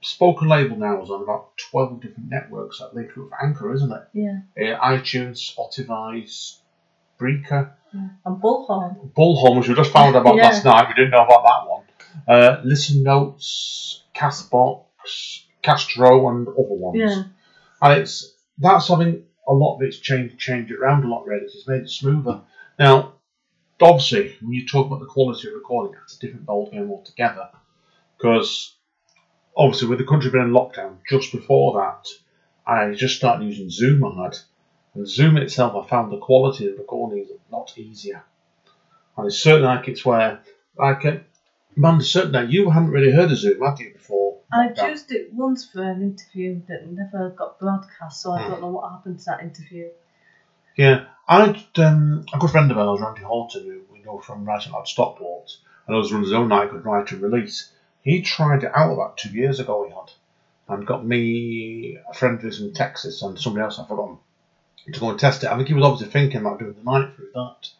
spoken 0.00 0.48
label 0.48 0.76
now 0.76 1.02
is 1.02 1.10
on 1.10 1.22
about 1.22 1.56
twelve 1.56 2.00
different 2.00 2.28
networks 2.30 2.78
that 2.80 2.94
link 2.94 3.14
with 3.16 3.30
Anchor, 3.42 3.72
isn't 3.74 3.92
it? 3.92 4.02
Yeah. 4.12 4.74
Uh, 4.76 4.80
iTunes, 4.84 5.54
Spotify, 5.54 6.56
Breaker. 7.18 7.76
yeah. 7.94 8.08
And 8.24 8.42
Bullhorn. 8.42 9.12
Bullhorn, 9.12 9.58
which 9.58 9.68
we 9.68 9.74
just 9.74 9.92
found 9.92 10.16
out 10.16 10.22
about 10.22 10.36
Yeah. 10.36 10.44
last 10.48 10.64
night. 10.64 10.88
We 10.88 10.94
didn't 10.94 11.10
know 11.10 11.24
about 11.24 11.44
that 11.44 11.68
one. 11.68 11.82
Uh, 12.26 12.60
Listen 12.64 13.02
Notes, 13.02 14.02
Castbox, 14.14 14.84
Castro, 15.62 16.28
and 16.28 16.48
other 16.48 16.56
ones. 16.58 16.98
Yeah. 16.98 17.22
And 17.80 18.00
it's 18.00 18.34
that's 18.58 18.86
something 18.86 19.24
a 19.48 19.52
lot 19.52 19.76
of 19.76 19.82
it's 19.82 19.98
changed 19.98 20.38
changed 20.38 20.70
it 20.70 20.78
around 20.78 21.04
a 21.04 21.08
lot 21.08 21.26
really. 21.26 21.44
It's 21.44 21.66
made 21.66 21.82
it 21.82 21.90
smoother. 21.90 22.42
Now, 22.78 23.14
obviously, 23.80 24.36
when 24.40 24.52
you 24.52 24.66
talk 24.66 24.86
about 24.86 25.00
the 25.00 25.06
quality 25.06 25.48
of 25.48 25.54
recording, 25.54 25.96
it's 26.04 26.16
a 26.16 26.20
different 26.20 26.46
ballgame 26.46 26.90
altogether. 26.90 27.48
Because 28.16 28.74
obviously, 29.56 29.88
with 29.88 29.98
the 29.98 30.04
country 30.04 30.30
being 30.30 30.44
in 30.44 30.52
lockdown, 30.52 30.98
just 31.08 31.32
before 31.32 31.80
that, 31.80 32.08
I 32.66 32.94
just 32.94 33.16
started 33.16 33.44
using 33.44 33.70
Zoom. 33.70 34.04
I 34.04 34.24
had, 34.24 34.38
and 34.94 35.08
Zoom 35.08 35.36
itself, 35.36 35.74
I 35.74 35.88
found 35.88 36.12
the 36.12 36.18
quality 36.18 36.68
of 36.68 36.78
recording 36.78 37.24
is 37.24 37.30
a 37.30 37.54
lot 37.54 37.76
easier. 37.76 38.22
And 39.16 39.26
it's 39.26 39.38
certainly 39.38 39.66
like 39.66 39.88
it's 39.88 40.04
where, 40.04 40.40
like, 40.76 41.04
uh, 41.04 41.18
man, 41.76 42.00
certainly 42.00 42.52
you 42.52 42.70
hadn't 42.70 42.90
really 42.90 43.12
heard 43.12 43.30
of 43.30 43.38
Zoom, 43.38 43.60
had 43.60 43.78
you, 43.78 43.92
before? 43.92 44.21
I'd 44.52 44.80
used 44.82 45.12
it 45.12 45.32
once 45.32 45.64
for 45.64 45.82
an 45.82 46.02
interview 46.02 46.60
that 46.68 46.86
never 46.86 47.30
got 47.30 47.58
broadcast, 47.58 48.20
so 48.20 48.32
I 48.32 48.42
Hmm. 48.42 48.50
don't 48.50 48.60
know 48.60 48.68
what 48.70 48.90
happened 48.90 49.18
to 49.20 49.24
that 49.26 49.40
interview. 49.40 49.90
Yeah, 50.76 51.04
I'd 51.28 51.58
um, 51.78 52.24
a 52.32 52.38
good 52.38 52.50
friend 52.50 52.70
of 52.70 52.78
ours, 52.78 53.00
Randy 53.00 53.22
Horton, 53.22 53.64
who 53.64 53.82
we 53.92 54.00
know 54.00 54.18
from 54.18 54.44
writing 54.44 54.74
out 54.74 54.88
Stockport, 54.88 55.56
and 55.86 55.96
also 55.96 56.14
runs 56.14 56.28
his 56.28 56.34
own 56.34 56.48
night 56.48 56.70
good 56.70 56.84
write 56.84 57.12
and 57.12 57.22
release. 57.22 57.70
He 58.02 58.22
tried 58.22 58.64
it 58.64 58.70
out 58.74 58.92
about 58.92 59.16
two 59.18 59.30
years 59.30 59.60
ago. 59.60 59.84
He 59.84 59.90
had, 59.90 60.12
and 60.68 60.86
got 60.86 61.04
me 61.04 61.98
a 62.08 62.14
friend 62.14 62.40
who's 62.40 62.60
in 62.60 62.72
Texas 62.72 63.22
and 63.22 63.38
somebody 63.38 63.64
else 63.64 63.78
I've 63.78 63.88
forgotten 63.88 64.18
to 64.92 65.00
go 65.00 65.10
and 65.10 65.18
test 65.18 65.44
it. 65.44 65.50
I 65.50 65.56
think 65.56 65.68
he 65.68 65.74
was 65.74 65.84
obviously 65.84 66.08
thinking 66.12 66.40
about 66.40 66.58
doing 66.58 66.74
the 66.74 66.82
night 66.90 67.14
through 67.14 67.30
that, 67.34 67.70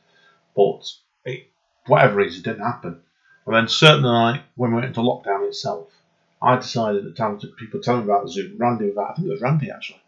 but 0.57 0.93
it, 1.25 1.49
whatever 1.87 2.17
reason, 2.17 2.41
it 2.41 2.45
didn't 2.45 2.65
happen. 2.65 3.01
And 3.47 3.57
then 3.57 3.69
certainly, 3.69 4.11
like, 4.11 4.43
when 4.57 4.71
we 4.71 4.77
went 4.77 4.87
into 4.87 5.01
lockdown 5.01 5.47
itself, 5.47 6.02
I 6.43 6.57
decided 6.57 6.99
at 6.99 7.05
the 7.05 7.17
time 7.17 7.39
that 7.39 7.57
people 7.57 7.81
telling 7.81 8.07
me 8.07 8.13
about 8.13 8.29
Zoom, 8.29 8.57
Randy 8.59 8.87
was 8.87 8.99
I 8.99 9.15
think 9.15 9.29
it 9.29 9.31
was 9.31 9.41
Randy 9.41 9.71
actually. 9.71 10.03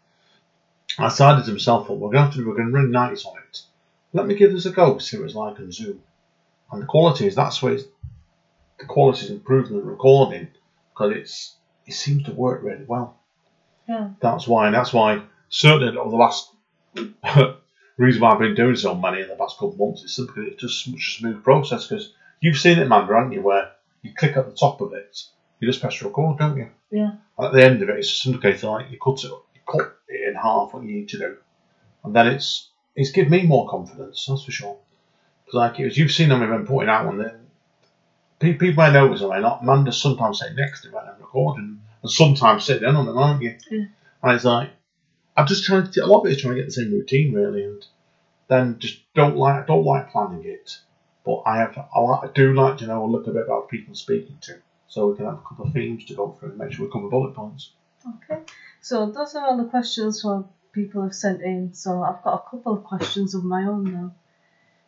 I 0.97 1.09
decided 1.09 1.45
to 1.45 1.51
myself, 1.51 1.89
well, 1.89 1.97
we're 1.97 2.11
going 2.11 2.29
to 2.29 2.31
have 2.31 2.33
to, 2.35 2.47
we're 2.47 2.55
going 2.55 2.67
to 2.67 2.73
run 2.73 2.91
nights 2.91 3.25
on 3.25 3.37
it. 3.37 3.61
Let 4.13 4.27
me 4.27 4.35
give 4.35 4.51
this 4.51 4.65
a 4.65 4.71
go, 4.71 4.97
see 4.97 5.17
what 5.17 5.25
it's 5.25 5.35
like 5.35 5.59
on 5.59 5.71
Zoom. 5.71 6.01
And 6.71 6.81
the 6.81 6.85
quality 6.85 7.27
is, 7.27 7.35
that's 7.35 7.61
where 7.61 7.73
it's, 7.73 7.83
the 8.79 8.85
quality 8.85 9.25
is 9.25 9.31
in 9.31 9.41
the 9.45 9.81
recording, 9.81 10.47
because 10.93 11.17
it's, 11.17 11.55
it 11.85 11.93
seems 11.93 12.23
to 12.23 12.33
work 12.33 12.63
really 12.63 12.85
well. 12.85 13.19
Yeah. 13.87 14.11
That's 14.21 14.47
why, 14.47 14.67
and 14.67 14.75
that's 14.75 14.93
why, 14.93 15.23
certainly 15.49 15.97
over 15.97 16.09
the 16.09 16.15
last, 16.15 16.51
reason 17.97 18.21
why 18.21 18.31
I've 18.31 18.39
been 18.39 18.55
doing 18.55 18.75
so 18.75 18.95
many 18.95 19.21
in 19.21 19.27
the 19.27 19.35
past 19.35 19.55
couple 19.55 19.73
of 19.73 19.79
months 19.79 20.03
is 20.03 20.15
simply 20.15 20.45
it's 20.45 20.61
just 20.61 20.85
such 20.85 20.95
a 20.95 21.19
smooth 21.19 21.43
process, 21.43 21.87
because 21.87 22.13
you've 22.39 22.57
seen 22.57 22.79
it, 22.79 22.85
Amanda, 22.85 23.13
haven't 23.15 23.33
you, 23.33 23.41
where 23.41 23.71
you 24.01 24.13
click 24.13 24.37
at 24.37 24.45
the 24.45 24.55
top 24.55 24.81
of 24.81 24.93
it, 24.93 25.23
you 25.65 25.71
just 25.71 25.81
press 25.81 26.01
record, 26.01 26.37
don't 26.37 26.57
you? 26.57 26.69
Yeah. 26.91 27.11
At 27.39 27.53
the 27.53 27.63
end 27.63 27.81
of 27.81 27.89
it, 27.89 27.97
it's 27.97 28.09
just 28.09 28.25
indicated 28.25 28.63
like 28.63 28.91
you 28.91 28.97
cut 29.03 29.23
it, 29.23 29.31
you 29.31 29.61
cut 29.67 29.97
it 30.07 30.27
in 30.29 30.35
half 30.35 30.73
what 30.73 30.83
you 30.83 30.91
need 30.91 31.09
to 31.09 31.17
do, 31.17 31.37
and 32.03 32.15
then 32.15 32.27
it's 32.27 32.69
it's 32.95 33.11
given 33.11 33.31
me 33.31 33.43
more 33.45 33.67
confidence. 33.67 34.25
That's 34.27 34.43
for 34.45 34.51
sure. 34.51 34.77
'Cause 35.45 35.53
like 35.53 35.77
was, 35.79 35.97
you've 35.97 36.11
seen 36.11 36.29
them 36.29 36.39
when 36.39 36.65
putting 36.65 36.89
out 36.89 37.05
one. 37.05 37.17
Then 37.17 37.47
pe- 38.39 38.53
people 38.53 38.83
may 38.83 38.93
notice 38.93 39.21
them. 39.21 39.29
Not 39.41 39.61
Amanda's 39.63 40.01
sometimes 40.01 40.39
sitting 40.39 40.55
next 40.55 40.81
to 40.81 40.87
me 40.89 40.95
when 40.95 41.05
I'm 41.05 41.19
recording, 41.19 41.81
and 42.01 42.11
sometimes 42.11 42.63
sitting 42.65 42.87
in 42.87 42.95
on 42.95 43.05
them, 43.05 43.17
aren't 43.17 43.41
you? 43.41 43.55
Yeah. 43.69 43.85
And 44.23 44.31
it's 44.33 44.45
like 44.45 44.69
I'm 45.35 45.47
just 45.47 45.65
trying 45.65 45.89
to. 45.91 45.99
A 46.01 46.07
lot 46.07 46.21
of 46.21 46.27
it 46.27 46.35
is 46.35 46.41
trying 46.41 46.55
to 46.55 46.61
get 46.61 46.67
the 46.67 46.71
same 46.71 46.91
routine 46.91 47.33
really, 47.33 47.63
and 47.63 47.85
then 48.47 48.79
just 48.79 48.99
don't 49.13 49.35
like 49.35 49.67
don't 49.67 49.83
like 49.83 50.11
planning 50.11 50.45
it. 50.45 50.79
But 51.25 51.41
I 51.47 51.57
have, 51.57 51.75
I, 51.95 51.99
like, 51.99 52.29
I 52.29 52.33
do 52.33 52.53
like 52.53 52.77
to 52.77 52.85
know 52.87 53.03
a 53.03 53.07
little 53.09 53.33
bit 53.33 53.45
about 53.45 53.67
people 53.67 53.95
speaking 53.95 54.37
to, 54.41 54.61
so 54.87 55.07
we 55.07 55.15
can 55.15 55.25
have 55.25 55.35
a 55.35 55.47
couple 55.47 55.65
of 55.65 55.73
themes 55.73 56.05
to 56.05 56.13
go 56.13 56.35
through 56.39 56.49
and 56.49 56.57
make 56.57 56.71
sure 56.71 56.85
we 56.85 56.91
cover 56.91 57.09
bullet 57.09 57.33
points. 57.33 57.71
Okay. 58.07 58.41
So 58.81 59.09
those 59.09 59.35
are 59.35 59.47
all 59.47 59.57
the 59.57 59.65
questions 59.65 60.21
from 60.21 60.45
people 60.71 61.01
have 61.03 61.15
sent 61.15 61.41
in. 61.41 61.73
So 61.73 62.03
I've 62.03 62.21
got 62.23 62.45
a 62.45 62.49
couple 62.49 62.73
of 62.73 62.83
questions 62.83 63.33
of 63.33 63.43
my 63.43 63.63
own 63.63 63.83
now. 63.85 64.11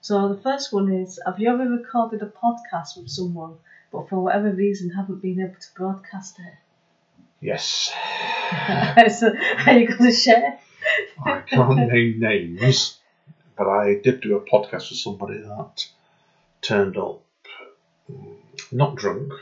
So 0.02 0.30
the 0.30 0.40
first 0.42 0.72
one 0.72 0.92
is: 0.92 1.20
Have 1.26 1.40
you 1.40 1.50
ever 1.50 1.68
recorded 1.68 2.22
a 2.22 2.28
podcast 2.28 2.98
with 2.98 3.10
someone, 3.10 3.56
but 3.92 4.08
for 4.08 4.20
whatever 4.20 4.52
reason 4.52 4.92
haven't 4.92 5.22
been 5.22 5.40
able 5.40 5.60
to 5.60 5.68
broadcast 5.76 6.40
it? 6.40 6.54
Yes, 7.40 7.92
so 9.20 9.32
are 9.66 9.74
you 9.74 9.88
going 9.88 10.10
to 10.10 10.12
share? 10.12 10.60
I 11.24 11.42
can't 11.42 11.76
name 11.76 12.20
names, 12.20 13.00
but 13.58 13.68
I 13.68 14.00
did 14.04 14.22
do 14.22 14.38
a 14.38 14.42
podcast 14.42 14.90
with 14.90 15.00
somebody 15.00 15.40
that 15.40 15.88
turned 16.62 16.98
up 16.98 17.24
mm, 18.12 18.38
not 18.72 18.96
drunk 18.96 19.34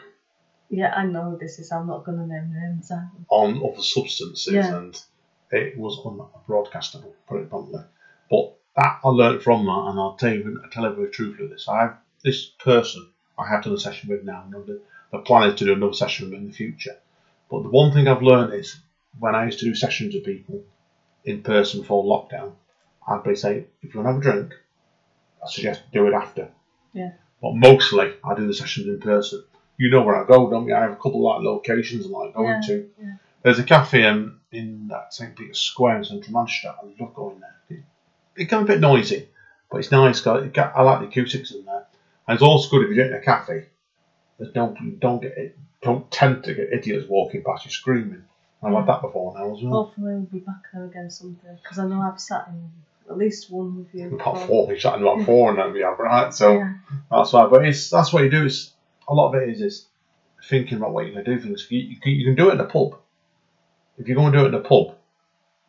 Yeah, 0.69 0.93
I 0.95 1.05
know 1.05 1.37
this 1.39 1.59
is. 1.59 1.71
I'm 1.71 1.87
not 1.87 2.03
going 2.05 2.17
to 2.17 2.27
name 2.27 2.51
names. 2.53 2.91
On 3.29 3.61
other 3.63 3.83
substances, 3.83 4.53
Yeah. 4.53 4.75
and 4.75 5.03
it 5.51 5.77
was 5.77 5.99
unbroadcastable, 5.99 7.13
put 7.27 7.41
it 7.41 7.49
bluntly. 7.49 7.81
But 8.29 8.53
that 8.75 8.99
I 9.03 9.07
learned 9.09 9.43
from 9.43 9.65
that, 9.65 9.85
and 9.89 9.99
I'll 9.99 10.15
tell 10.15 10.33
you, 10.33 10.59
I'll 10.63 10.69
tell 10.69 10.91
very 10.93 11.09
truthfully 11.09 11.47
this. 11.49 11.67
I 11.67 11.81
have 11.81 11.97
this 12.23 12.45
person 12.45 13.07
I 13.37 13.47
have 13.49 13.63
done 13.63 13.73
a 13.73 13.79
session 13.79 14.09
with 14.09 14.23
now, 14.23 14.43
and 14.43 14.65
the, 14.65 14.81
the 15.11 15.19
plan 15.19 15.49
is 15.49 15.55
to 15.59 15.65
do 15.65 15.73
another 15.73 15.93
session 15.93 16.29
with 16.29 16.39
in 16.39 16.47
the 16.47 16.53
future. 16.53 16.97
But 17.49 17.63
the 17.63 17.69
one 17.69 17.91
thing 17.91 18.07
I've 18.07 18.21
learned 18.21 18.53
is 18.53 18.79
when 19.19 19.35
I 19.35 19.45
used 19.45 19.59
to 19.59 19.65
do 19.65 19.75
sessions 19.75 20.13
with 20.13 20.25
people 20.25 20.63
in 21.23 21.41
person 21.41 21.81
before 21.81 22.03
lockdown, 22.03 22.53
I'd 23.07 23.23
be 23.23 23.35
saying, 23.35 23.67
if 23.81 23.93
you 23.93 24.01
want 24.01 24.23
to 24.23 24.29
have 24.29 24.35
a 24.35 24.39
drink, 24.39 24.59
I 25.43 25.49
suggest 25.49 25.81
do 25.93 26.07
it 26.07 26.13
after. 26.13 26.49
Yeah. 26.93 27.11
But 27.41 27.55
mostly 27.55 28.13
I 28.23 28.33
do 28.35 28.47
the 28.47 28.53
sessions 28.53 28.87
in 28.87 28.99
person. 28.99 29.43
You 29.77 29.89
know 29.89 30.03
where 30.03 30.15
I 30.15 30.25
go, 30.25 30.49
don't 30.49 30.67
you? 30.67 30.75
I 30.75 30.81
have 30.81 30.91
a 30.91 30.95
couple 30.95 31.29
of 31.29 31.35
like 31.37 31.45
locations 31.45 32.05
I 32.05 32.09
like 32.09 32.33
going 32.33 32.47
Yeah, 32.47 32.61
to. 32.67 32.89
yeah. 33.01 33.15
There's 33.43 33.59
a 33.59 33.63
cafe 33.63 34.05
um, 34.05 34.39
in 34.51 34.87
that 34.87 35.13
St 35.13 35.35
Peter's 35.35 35.59
Square 35.59 35.97
in 35.97 36.03
central 36.05 36.33
Manchester. 36.33 36.73
I 36.81 36.85
love 37.03 37.13
going 37.13 37.39
there. 37.41 37.55
It, 37.69 37.83
it 38.43 38.45
can 38.49 38.65
be 38.65 38.73
a 38.73 38.75
bit 38.75 38.81
noisy, 38.81 39.27
but 39.69 39.77
it's 39.79 39.91
nice. 39.91 40.21
'cause 40.21 40.43
it 40.43 40.57
I 40.57 40.81
like 40.81 41.01
the 41.01 41.07
acoustics 41.07 41.51
in 41.51 41.65
there. 41.65 41.85
And 42.27 42.35
it's 42.35 42.41
also 42.43 42.69
good 42.71 42.89
if 42.89 42.95
you're 42.95 43.05
in 43.05 43.13
a 43.13 43.19
cafe. 43.19 43.65
There's 44.39 44.55
no, 44.55 44.75
you 44.81 44.91
don't 44.91 45.21
get 45.21 45.37
it, 45.37 45.57
don't 45.81 46.09
tend 46.09 46.43
to 46.45 46.53
get 46.53 46.73
idiots 46.73 47.07
walking 47.07 47.43
past 47.43 47.65
you 47.65 47.71
screaming. 47.71 48.23
I've 48.63 48.73
had 48.73 48.87
that 48.87 49.01
before 49.01 49.33
now 49.35 49.55
as 49.55 49.61
well. 49.61 49.83
Hopefully 49.83 50.13
we'll 50.13 50.21
be 50.23 50.39
back 50.39 50.63
there 50.73 50.85
again 50.85 51.11
someday 51.11 51.55
because 51.61 51.77
I 51.77 51.85
know 51.87 52.01
I've 52.01 52.19
sat 52.19 52.47
in 52.47 52.67
at 53.07 53.17
least 53.17 53.51
one 53.51 53.77
with 53.77 53.93
you. 53.93 54.15
About 54.15 54.39
four, 54.47 54.65
we're 54.65 54.75
chatting 54.75 55.03
about 55.03 55.23
four 55.23 55.51
and 55.51 55.59
then 55.59 55.71
we 55.71 55.81
have 55.81 55.99
right. 55.99 56.33
So 56.33 56.53
Yeah. 56.57 56.73
that's 57.11 57.31
why. 57.31 57.45
But 57.45 57.65
it's 57.65 57.91
that's 57.91 58.11
what 58.11 58.23
you 58.23 58.31
do. 58.31 58.45
Is 58.45 58.73
a 59.07 59.13
lot 59.13 59.29
of 59.29 59.35
it 59.41 59.49
is 59.49 59.61
is 59.61 59.85
thinking 60.43 60.77
about 60.77 60.91
what 60.93 61.05
you're 61.05 61.13
going 61.13 61.25
to 61.25 61.35
do 61.35 61.41
things. 61.41 61.65
You, 61.69 61.79
you, 61.79 61.97
can, 61.99 62.11
you 62.11 62.25
can 62.25 62.35
do 62.35 62.49
it 62.49 62.53
in 62.53 62.59
a 62.59 62.65
pub. 62.65 62.99
If 63.97 64.07
you're 64.07 64.15
going 64.15 64.31
to 64.33 64.37
do 64.39 64.45
it 64.45 64.49
in 64.49 64.53
a 64.53 64.59
pub, 64.59 64.95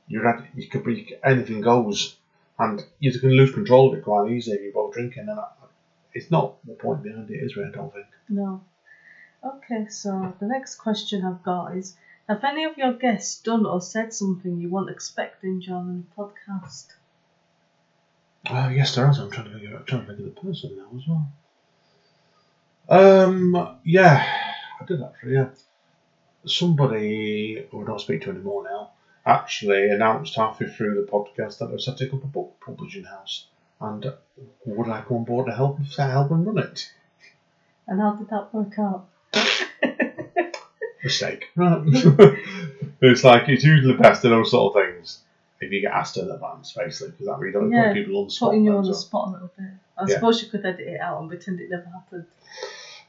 you're 0.09 0.23
ready, 0.23 0.45
you 0.55 0.69
could 0.69 0.85
be 0.85 1.14
anything 1.25 1.61
goes, 1.61 2.16
and 2.59 2.85
you 2.99 3.11
can 3.19 3.31
lose 3.31 3.52
control 3.52 3.88
of 3.93 3.99
it 3.99 4.02
quite 4.05 4.31
easily 4.31 4.57
if 4.57 4.62
you're 4.62 4.73
both 4.73 4.93
drinking. 4.95 5.28
And 5.28 5.38
I- 5.38 5.49
it's 6.12 6.31
not 6.31 6.55
the 6.64 6.73
point 6.75 7.02
behind 7.02 7.31
it, 7.31 7.35
is 7.35 7.57
really. 7.57 7.69
I 7.69 7.73
don't 7.73 7.93
think. 7.93 8.07
No. 8.28 8.62
Okay, 9.45 9.87
so 9.88 10.35
the 10.40 10.47
next 10.47 10.76
question 10.76 11.25
I've 11.25 11.43
got 11.43 11.76
is 11.76 11.95
Have 12.28 12.43
any 12.43 12.64
of 12.64 12.76
your 12.76 12.93
guests 12.93 13.40
done 13.40 13.64
or 13.66 13.81
said 13.81 14.12
something 14.12 14.59
you 14.59 14.69
weren't 14.69 14.90
expecting 14.90 15.61
during 15.61 16.05
the 16.16 16.23
podcast? 16.23 16.87
Oh 18.49 18.69
yes, 18.69 18.95
there 18.95 19.09
is. 19.11 19.19
I'm 19.19 19.31
trying 19.31 19.47
to 19.47 19.52
figure. 19.52 19.76
I'm 19.76 19.85
trying 19.85 20.07
to 20.07 20.14
think 20.14 20.21
of 20.21 20.35
the 20.35 20.40
person 20.40 20.76
now 20.76 20.88
as 20.97 21.07
well. 21.07 21.31
Um. 22.88 23.78
Yeah, 23.85 24.25
I 24.81 24.85
did 24.85 25.02
actually. 25.02 25.35
Yeah. 25.35 25.49
Somebody 26.47 27.66
who 27.71 27.83
I 27.83 27.87
don't 27.87 28.00
speak 28.00 28.23
to 28.23 28.31
anymore 28.31 28.64
now 28.64 28.90
actually 29.25 29.90
announced 29.90 30.37
halfway 30.37 30.69
through 30.69 30.95
the 30.95 31.11
podcast 31.11 31.59
that 31.59 31.69
they're 31.69 31.78
setting 31.81 32.14
up 32.14 32.23
a 32.23 32.26
book 32.26 32.55
publishing 32.64 33.05
house, 33.05 33.49
and 33.81 34.07
would 34.64 34.88
I 34.88 35.02
come 35.02 35.19
on 35.19 35.25
board 35.25 35.47
to 35.47 35.55
help 35.55 35.78
to 35.95 36.02
help 36.02 36.28
them 36.28 36.45
run 36.45 36.59
it? 36.59 36.93
And 37.88 38.00
how 38.00 38.14
did 38.14 38.28
that 38.31 38.55
work 38.55 38.78
out? 38.78 39.09
Mistake. 41.05 41.47
Right. 41.57 41.83
it's 43.00 43.25
like 43.25 43.49
it's 43.49 43.64
usually 43.64 43.97
best 43.97 44.25
in 44.25 44.31
those 44.31 44.50
sort 44.50 44.75
of 44.76 44.83
things 44.83 45.21
if 45.61 45.73
you 45.73 45.81
get 45.81 45.93
asked 45.93 46.16
in 46.16 46.31
advance, 46.31 46.73
basically, 46.73 47.12
because 47.12 47.26
that 47.26 47.38
really 47.38 47.52
don't 47.52 47.71
Yeah, 47.71 47.88
put 47.88 47.95
people 47.95 48.19
on 48.19 48.25
the 48.26 48.31
spot. 48.31 48.50
Putting 48.50 48.64
you 48.64 48.76
on 48.76 48.85
the 48.85 48.95
spot 48.95 49.28
a 49.28 49.31
little 49.33 49.50
bit. 49.57 49.71
I 49.98 50.04
Yeah. 50.06 50.14
suppose 50.14 50.42
you 50.42 50.48
could 50.48 50.64
edit 50.64 50.86
it 50.86 51.00
out 51.00 51.20
and 51.20 51.28
pretend 51.28 51.60
it 51.60 51.70
never 51.70 51.86
happened. 51.86 52.26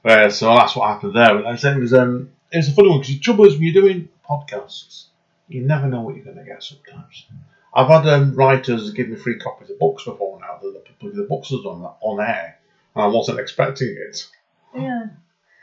Yeah, 0.06 0.29
so 0.29 0.53
that's 0.56 0.75
what 0.75 0.88
happened 0.88 1.15
there. 1.15 1.36
But 1.36 1.46
I 1.46 1.56
said 1.56 1.77
it 1.77 1.82
was 1.82 1.94
um, 1.94 2.29
it 2.51 2.58
was 2.58 2.70
a 2.70 2.74
funny 2.74 2.89
one 2.89 3.00
because 3.00 3.13
the 3.15 3.20
trouble 3.20 3.46
is 3.46 3.53
when 3.53 3.63
you're 3.63 3.82
doing 3.82 4.10
podcasts, 4.29 5.06
you 5.48 5.62
never 5.62 5.88
know 5.88 6.01
what 6.01 6.15
you're 6.15 6.24
going 6.24 6.38
to 6.38 6.44
get 6.44 6.63
sometimes. 6.63 7.25
I've 7.74 7.88
had 7.88 8.08
um, 8.08 8.34
writers 8.36 8.91
give 8.91 9.10
me 9.10 9.15
free 9.17 9.38
copies 9.38 9.70
of 9.70 9.79
books 9.79 10.06
before 10.06 10.39
now. 10.39 10.60
The, 10.62 10.82
the, 11.01 11.10
the 11.10 11.24
books 11.24 11.51
was 11.51 11.65
on 11.65 11.84
on 12.00 12.20
air, 12.22 12.58
and 12.96 13.03
I 13.03 13.08
wasn't 13.08 13.39
expecting 13.39 13.96
it. 14.10 14.27
Yeah. 14.75 15.08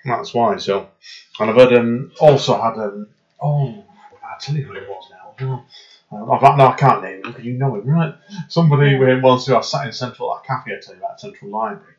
That's 0.05 0.35
why. 0.35 0.59
So, 0.59 0.89
and 1.41 1.51
I've 1.51 1.57
had 1.57 1.73
um, 1.73 2.13
also 2.21 2.61
had 2.61 2.75
um, 2.75 3.09
oh, 3.41 3.83
I'll 4.23 4.39
tell 4.39 4.55
you 4.57 4.65
who 4.65 4.75
it 4.75 4.89
was 4.89 5.11
now. 5.11 5.65
Um, 6.13 6.31
I've 6.31 6.41
had, 6.41 6.57
no, 6.57 6.69
I 6.69 6.75
can't 6.77 7.03
name 7.03 7.17
him 7.17 7.23
because 7.33 7.45
you 7.45 7.55
know 7.55 7.75
him, 7.77 7.89
right? 7.89 8.15
Somebody 8.49 8.93
Yeah. 8.93 8.99
who 9.17 9.23
once 9.23 9.47
who 9.47 9.57
I 9.57 9.61
sat 9.61 9.87
in 9.87 9.93
Central 9.93 10.33
that 10.35 10.45
cafe 10.47 10.77
I 10.77 10.81
tell 10.81 10.95
you 10.95 11.01
about 11.01 11.21
Central 11.21 11.51
Library. 11.51 11.95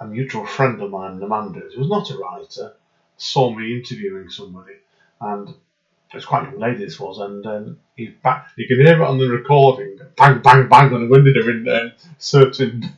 A 0.00 0.06
mutual 0.06 0.46
friend 0.46 0.80
of 0.80 0.90
mine, 0.90 1.22
Amanda, 1.22 1.60
who 1.74 1.80
was 1.80 1.88
not 1.88 2.10
a 2.10 2.18
writer, 2.18 2.74
saw 3.16 3.50
me 3.54 3.76
interviewing 3.76 4.30
somebody, 4.30 4.74
and 5.20 5.48
it 5.50 6.14
was 6.14 6.24
quite 6.24 6.48
a 6.48 6.50
young 6.50 6.60
lady 6.60 6.84
this 6.84 7.00
was, 7.00 7.18
and 7.18 7.46
um, 7.46 7.80
he 7.96 8.08
back. 8.08 8.48
You 8.56 8.68
can 8.68 8.80
hear 8.84 9.02
it 9.02 9.06
on 9.06 9.18
the 9.18 9.28
recording, 9.28 9.98
bang, 10.16 10.40
bang, 10.40 10.68
bang 10.68 10.94
on 10.94 11.02
the 11.02 11.08
window 11.08 11.48
in 11.50 11.68
uh, 11.68 11.90
certain. 12.18 12.90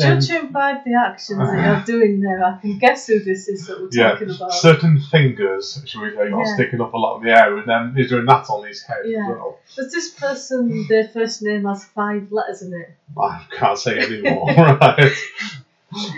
Um, 0.00 0.20
Judging 0.20 0.48
by 0.48 0.80
the 0.84 0.94
actions 0.94 1.38
that 1.38 1.62
you're 1.86 1.98
doing 1.98 2.20
there, 2.20 2.42
I 2.42 2.58
can 2.60 2.78
guess 2.78 3.06
who 3.06 3.20
this 3.20 3.48
is 3.48 3.66
that 3.66 3.80
we're 3.80 3.88
yeah, 3.92 4.12
talking 4.12 4.30
about. 4.30 4.52
certain 4.52 4.98
fingers, 5.00 5.82
shall 5.86 6.02
we 6.02 6.10
say, 6.10 6.30
got 6.30 6.38
Yeah. 6.38 6.54
sticking 6.54 6.80
up 6.80 6.94
a 6.94 6.96
lot 6.96 7.18
in 7.18 7.24
the 7.24 7.38
air, 7.38 7.56
and 7.58 7.68
then 7.68 7.94
he's 7.94 8.08
doing 8.08 8.24
that 8.26 8.48
on 8.48 8.66
his 8.66 8.82
head 8.82 9.02
Yeah. 9.04 9.20
as 9.22 9.28
well. 9.28 9.58
Does 9.76 9.92
this 9.92 10.10
person, 10.10 10.86
their 10.88 11.08
first 11.08 11.42
name 11.42 11.64
has 11.64 11.84
five 11.84 12.32
letters 12.32 12.62
in 12.62 12.72
it? 12.72 12.94
I 13.20 13.44
can't 13.50 13.78
say 13.78 13.98
anymore, 13.98 14.46
right? 14.56 15.12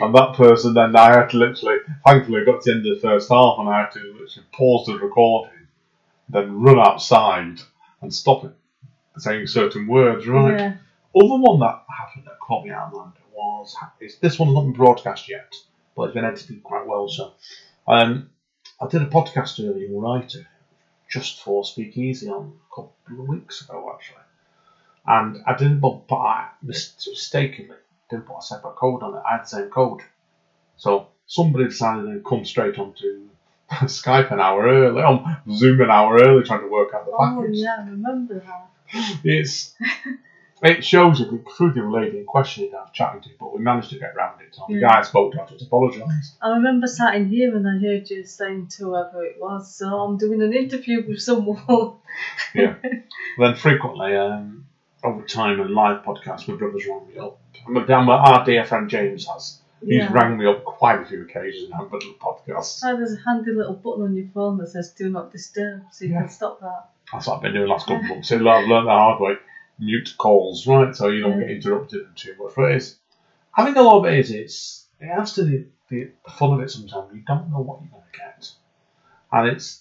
And 0.01 0.15
that 0.15 0.35
person, 0.37 0.75
then 0.75 0.95
I 0.95 1.09
had 1.19 1.31
to 1.31 1.37
literally, 1.37 1.79
thankfully, 2.07 2.43
I 2.43 2.45
got 2.45 2.63
to 2.63 2.71
the 2.71 2.77
end 2.77 2.87
of 2.87 2.95
the 2.95 3.01
first 3.01 3.29
half, 3.29 3.57
and 3.59 3.69
I 3.69 3.81
had 3.81 3.91
to 3.93 3.99
literally 3.99 4.47
pause 4.53 4.87
the 4.87 4.99
recording, 4.99 5.67
then 6.29 6.61
run 6.61 6.79
outside 6.79 7.59
and 8.01 8.15
stop 8.15 8.45
it 8.45 8.53
saying 9.19 9.47
certain 9.49 9.87
words, 9.87 10.27
right? 10.27 10.59
Yeah. 10.59 10.77
Other 11.17 11.37
one 11.37 11.61
that 11.61 11.85
happened 11.89 12.25
that 12.27 12.39
caught 12.41 12.65
me 12.65 12.71
out 12.71 12.93
of 12.93 13.13
was 13.35 13.77
this 14.21 14.39
one's 14.39 14.55
not 14.55 14.63
been 14.63 14.73
broadcast 14.73 15.29
yet, 15.29 15.55
but 15.97 16.05
it's 16.05 16.15
been 16.15 16.25
edited 16.25 16.63
quite 16.63 16.87
well. 16.87 17.09
So, 17.09 17.33
um, 17.87 18.31
I 18.81 18.87
did 18.87 19.03
a 19.03 19.07
podcast 19.07 19.61
earlier, 19.61 19.89
writer, 19.99 20.47
just 21.09 21.43
for 21.43 21.65
Speakeasy 21.65 22.29
on 22.29 22.53
a 22.71 22.75
couple 22.75 23.23
of 23.23 23.29
weeks 23.29 23.63
ago 23.63 23.91
actually, 23.95 24.23
and 25.07 25.43
I 25.47 25.55
didn't 25.57 25.81
put 25.81 26.07
but 26.09 26.17
I 26.19 26.49
mistakenly 26.63 27.77
didn't 28.11 28.27
put 28.27 28.39
a 28.39 28.43
separate 28.43 28.77
code 28.77 29.03
on 29.03 29.15
it. 29.15 29.23
I 29.29 29.33
had 29.37 29.45
the 29.45 29.49
same 29.49 29.71
code, 29.71 30.01
so 30.77 31.09
somebody 31.27 31.65
decided 31.65 32.05
to 32.05 32.29
come 32.29 32.45
straight 32.45 32.79
onto 32.79 33.29
Skype 33.71 34.31
an 34.31 34.41
hour 34.41 34.65
early, 34.65 35.03
on 35.03 35.39
Zoom 35.53 35.81
an 35.81 35.91
hour 35.91 36.17
early, 36.17 36.45
trying 36.45 36.61
to 36.61 36.69
work 36.69 36.93
out 36.95 37.07
the 37.07 37.13
Oh, 37.13 37.47
yeah, 37.51 37.77
I 37.81 37.89
remember 37.89 38.41
that. 38.41 38.71
it's 39.25 39.75
it 40.65 40.83
shows 40.85 41.21
you 41.21 41.27
the 41.27 41.45
through 41.57 41.73
the 41.75 41.83
lady 41.83 42.19
in 42.19 42.25
question 42.25 42.71
that 42.71 42.77
I 42.79 42.81
was 42.83 42.91
chatting 42.93 43.21
to, 43.23 43.29
but 43.39 43.55
we 43.55 43.61
managed 43.61 43.91
to 43.91 43.99
get 43.99 44.17
round 44.17 44.41
it. 44.41 44.55
So 44.55 44.65
the 44.67 44.81
guy 44.81 44.99
I 44.99 45.03
spoke 45.03 45.33
to 45.33 45.39
had 45.39 45.49
to 45.49 45.65
apologise. 45.65 46.37
I 46.41 46.49
remember 46.55 46.87
sat 46.87 47.15
in 47.15 47.29
here 47.29 47.55
and 47.55 47.69
I 47.69 47.79
heard 47.79 48.09
you 48.09 48.25
saying 48.25 48.69
to 48.77 48.85
whoever 48.87 49.23
it 49.25 49.37
was, 49.39 49.71
so 49.75 49.87
I'm 49.87 50.17
doing 50.17 50.43
an 50.43 50.53
interview 50.55 51.07
with 51.07 51.21
someone. 51.21 51.93
Yeah. 52.55 52.77
Then 53.37 53.57
frequently, 53.57 54.15
um, 54.15 54.67
over 55.03 55.23
time 55.23 55.61
and 55.61 55.71
live 55.71 56.05
podcasts, 56.05 56.47
my 56.47 56.55
brothers 56.55 56.87
rang 56.87 57.05
me 57.09 57.19
up. 57.19 57.41
And 57.67 57.77
and 57.77 57.91
our 58.11 58.45
dear 58.45 58.65
friend 58.65 58.89
James 58.89 59.27
has. 59.27 59.59
He's 59.81 60.05
Yeah. 60.05 60.13
rang 60.13 60.37
me 60.39 60.47
up 60.47 60.65
quite 60.65 61.01
a 61.01 61.05
few 61.05 61.23
occasions 61.23 61.71
now, 61.71 61.89
but 61.91 62.05
little 62.05 62.15
podcasts. 62.15 62.79
So 62.79 62.97
there's 62.97 63.13
a 63.15 63.19
handy 63.27 63.51
little 63.53 63.75
button 63.75 64.05
on 64.05 64.17
your 64.17 64.29
phone 64.33 64.57
that 64.59 64.69
says 64.69 64.93
"Do 64.97 65.11
not 65.11 65.33
disturb," 65.33 65.83
so 65.91 66.05
you 66.05 66.13
Yeah. 66.13 66.21
can 66.21 66.29
stop 66.29 66.61
that. 66.61 66.91
That's 67.13 67.27
what 67.27 67.37
I've 67.37 67.43
been 67.43 67.53
doing 67.53 67.67
the 67.67 67.73
last 67.73 67.87
couple 67.87 68.03
of 68.05 68.09
months. 68.09 68.29
So 68.29 68.37
I've 68.37 68.67
learned 68.69 68.87
the 68.87 68.93
hard 68.93 69.21
way. 69.21 69.35
Mute 69.79 70.15
calls, 70.19 70.67
right? 70.67 70.95
So 70.95 71.09
you 71.09 71.21
don't 71.21 71.39
get 71.41 71.51
interrupted 71.51 72.07
too 72.17 72.35
much. 72.39 72.53
But 72.57 72.73
it's, 72.73 72.97
I 73.57 73.65
think 73.65 73.77
a 73.77 73.83
lot 73.83 73.99
of 73.99 74.13
it 74.13 74.19
is, 74.19 74.31
it's, 74.31 74.87
it 75.01 75.07
adds 75.07 75.33
to 75.33 75.45
the, 75.45 75.67
the, 75.89 76.11
the 76.25 76.31
fun 76.31 76.53
of 76.53 76.61
it 76.61 76.71
sometimes. 76.71 77.13
You 77.15 77.23
don't 77.27 77.51
know 77.51 77.61
what 77.61 77.81
you're 77.81 77.91
going 77.91 78.03
to 78.13 78.19
get. 78.19 78.51
And 79.33 79.49
it's, 79.49 79.79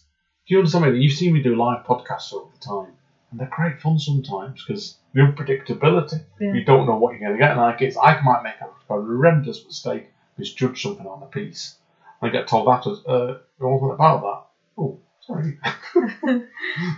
do 0.48 0.54
you 0.56 0.58
understand 0.60 0.92
me? 0.92 1.00
You've 1.00 1.14
seen 1.14 1.34
me 1.34 1.42
do 1.42 1.56
live 1.56 1.86
podcasts 1.86 2.34
all 2.34 2.52
the 2.54 2.60
time. 2.60 2.94
and 3.32 3.40
they're 3.40 3.50
great 3.52 3.80
fun 3.80 4.00
sometimes 4.00 4.64
because 4.64 4.98
the 5.14 5.22
unpredictability. 5.22 6.24
Yeah. 6.40 6.54
You 6.54 6.64
don't 6.66 6.88
know 6.88 6.96
what 6.96 7.12
you're 7.12 7.20
going 7.22 7.34
to 7.34 7.38
get. 7.40 7.52
and 7.52 7.60
Like 7.60 7.82
it's, 7.82 7.98
I 7.98 8.20
might 8.22 8.44
make 8.44 8.60
a, 8.62 8.70
horrendous 8.88 9.64
mistake, 9.66 10.10
misjudge 10.38 10.82
something 10.82 11.08
on 11.08 11.24
a 11.24 11.28
piece. 11.28 11.76
I 12.22 12.30
get 12.30 12.48
told 12.48 12.68
afterwards, 12.68 13.02
uh, 13.08 13.34
it 13.34 13.42
wasn't 13.60 13.94
about 13.94 14.22
that. 14.22 14.82
Oh, 14.82 15.00
sorry. 15.22 15.58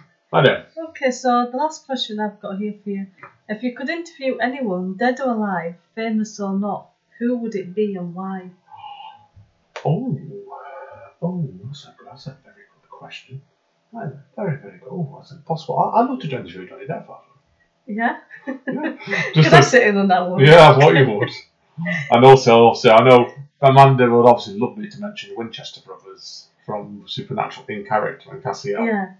I 0.36 0.42
know. 0.42 0.64
Okay, 0.90 1.12
so 1.12 1.48
the 1.52 1.58
last 1.58 1.86
question 1.86 2.20
I've 2.20 2.40
got 2.42 2.58
here 2.58 2.74
for 2.84 2.90
you. 2.90 3.08
If 3.48 3.64
you 3.64 3.76
could 3.76 3.90
interview 3.90 4.38
anyone, 4.38 4.96
dead 4.98 5.20
or 5.22 5.30
alive, 5.32 5.76
famous 5.96 6.40
or 6.40 6.54
not, 6.60 6.90
who 7.20 7.38
would 7.38 7.56
it 7.56 7.74
be 7.74 7.96
and 7.96 8.14
why? 8.14 8.50
Oh, 9.86 10.20
oh, 11.22 11.50
that's 11.64 11.86
a, 11.86 11.96
that's 12.06 12.28
a 12.28 12.38
very 12.44 12.64
good 12.82 12.90
question. 12.90 13.42
Very, 13.94 14.12
very 14.36 14.58
good. 14.58 14.82
Oh, 14.90 15.16
that's 15.18 15.32
impossible. 15.32 15.78
I, 15.96 16.02
love 16.02 16.20
to 16.20 16.28
join 16.28 16.44
the 16.44 16.50
show, 16.50 16.66
Johnny 16.66 16.86
Depp. 16.86 17.04
actually. 17.04 17.96
Yeah? 17.96 18.18
Yeah. 18.48 18.98
Could 19.34 19.44
Just 19.44 19.54
I 19.54 19.60
a- 19.60 19.64
sit 19.64 19.88
in 19.88 19.98
on 19.98 20.08
that 20.10 20.30
one? 20.30 20.40
Yeah, 20.40 20.72
I 20.72 20.80
thought 20.80 20.96
you 20.96 21.10
would. 21.18 21.30
And 22.12 22.26
also, 22.26 22.58
also, 22.66 22.90
I 22.92 23.04
know 23.08 23.32
Amanda 23.62 24.10
would 24.10 24.26
obviously 24.28 24.60
love 24.60 24.78
me 24.78 24.90
to 24.90 25.00
mention 25.00 25.30
the 25.32 25.36
Winchester 25.38 25.82
brothers 25.86 26.48
from 26.66 27.04
Supernatural 27.06 27.66
in 27.70 27.86
character 27.86 28.32
and 28.32 28.44
Castiel. 28.44 28.86
Yeah. 28.86 29.14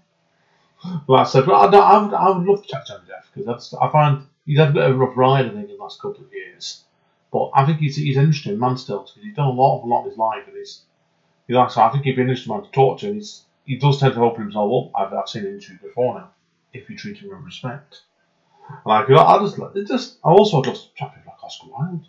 Like 1.08 1.26
I 1.26 1.28
said, 1.28 1.46
well, 1.46 1.62
I, 1.62 1.78
I, 1.78 2.04
would, 2.04 2.14
I 2.14 2.30
would 2.30 2.46
love 2.46 2.62
to 2.62 2.68
chat 2.68 2.86
to 2.86 2.92
Johnny 2.92 3.04
Depp 3.08 3.24
because 3.32 3.46
that's 3.46 3.74
I 3.74 3.90
find 3.90 4.26
he's 4.44 4.58
had 4.58 4.70
a 4.70 4.72
bit 4.72 4.84
of 4.84 4.92
a 4.92 4.98
rough 4.98 5.16
ride, 5.16 5.46
I 5.46 5.50
think, 5.50 5.70
in 5.70 5.76
the 5.76 5.82
last 5.82 6.00
couple 6.00 6.24
of 6.24 6.32
years. 6.32 6.84
But 7.32 7.50
I 7.54 7.66
think 7.66 7.78
he's, 7.78 7.96
he's 7.96 8.16
an 8.16 8.24
interesting 8.24 8.58
man 8.58 8.76
still 8.76 9.00
because 9.00 9.22
he's 9.22 9.34
done 9.34 9.48
a 9.48 9.52
lot 9.52 9.78
of 9.78 9.84
a 9.84 9.88
lot 9.88 10.04
of 10.04 10.10
his 10.10 10.18
life 10.18 10.46
and 10.46 10.56
he's, 10.56 10.82
he 11.48 11.54
likes, 11.54 11.76
I 11.76 11.90
think 11.90 12.04
he'd 12.04 12.16
be 12.16 12.22
an 12.22 12.28
interesting 12.28 12.54
man 12.54 12.64
to 12.64 12.70
talk 12.70 13.00
to 13.00 13.06
and 13.06 13.16
he's, 13.16 13.44
he 13.64 13.76
does 13.76 13.98
tend 13.98 14.14
to 14.14 14.20
open 14.20 14.42
himself 14.42 14.86
up. 14.94 15.00
I've, 15.00 15.12
I've 15.12 15.28
seen 15.28 15.44
interviews 15.44 15.80
before 15.82 16.14
now, 16.14 16.30
if 16.72 16.88
you 16.88 16.96
treat 16.96 17.18
him 17.18 17.30
with 17.30 17.40
respect. 17.40 18.02
And 18.84 18.92
I, 18.92 19.38
just, 19.40 19.58
it 19.74 19.86
just, 19.86 20.18
I 20.24 20.28
also 20.30 20.58
love 20.58 20.74
to 20.74 20.94
chat 20.94 21.14
like 21.26 21.44
Oscar 21.44 21.66
Wilde. 21.68 22.06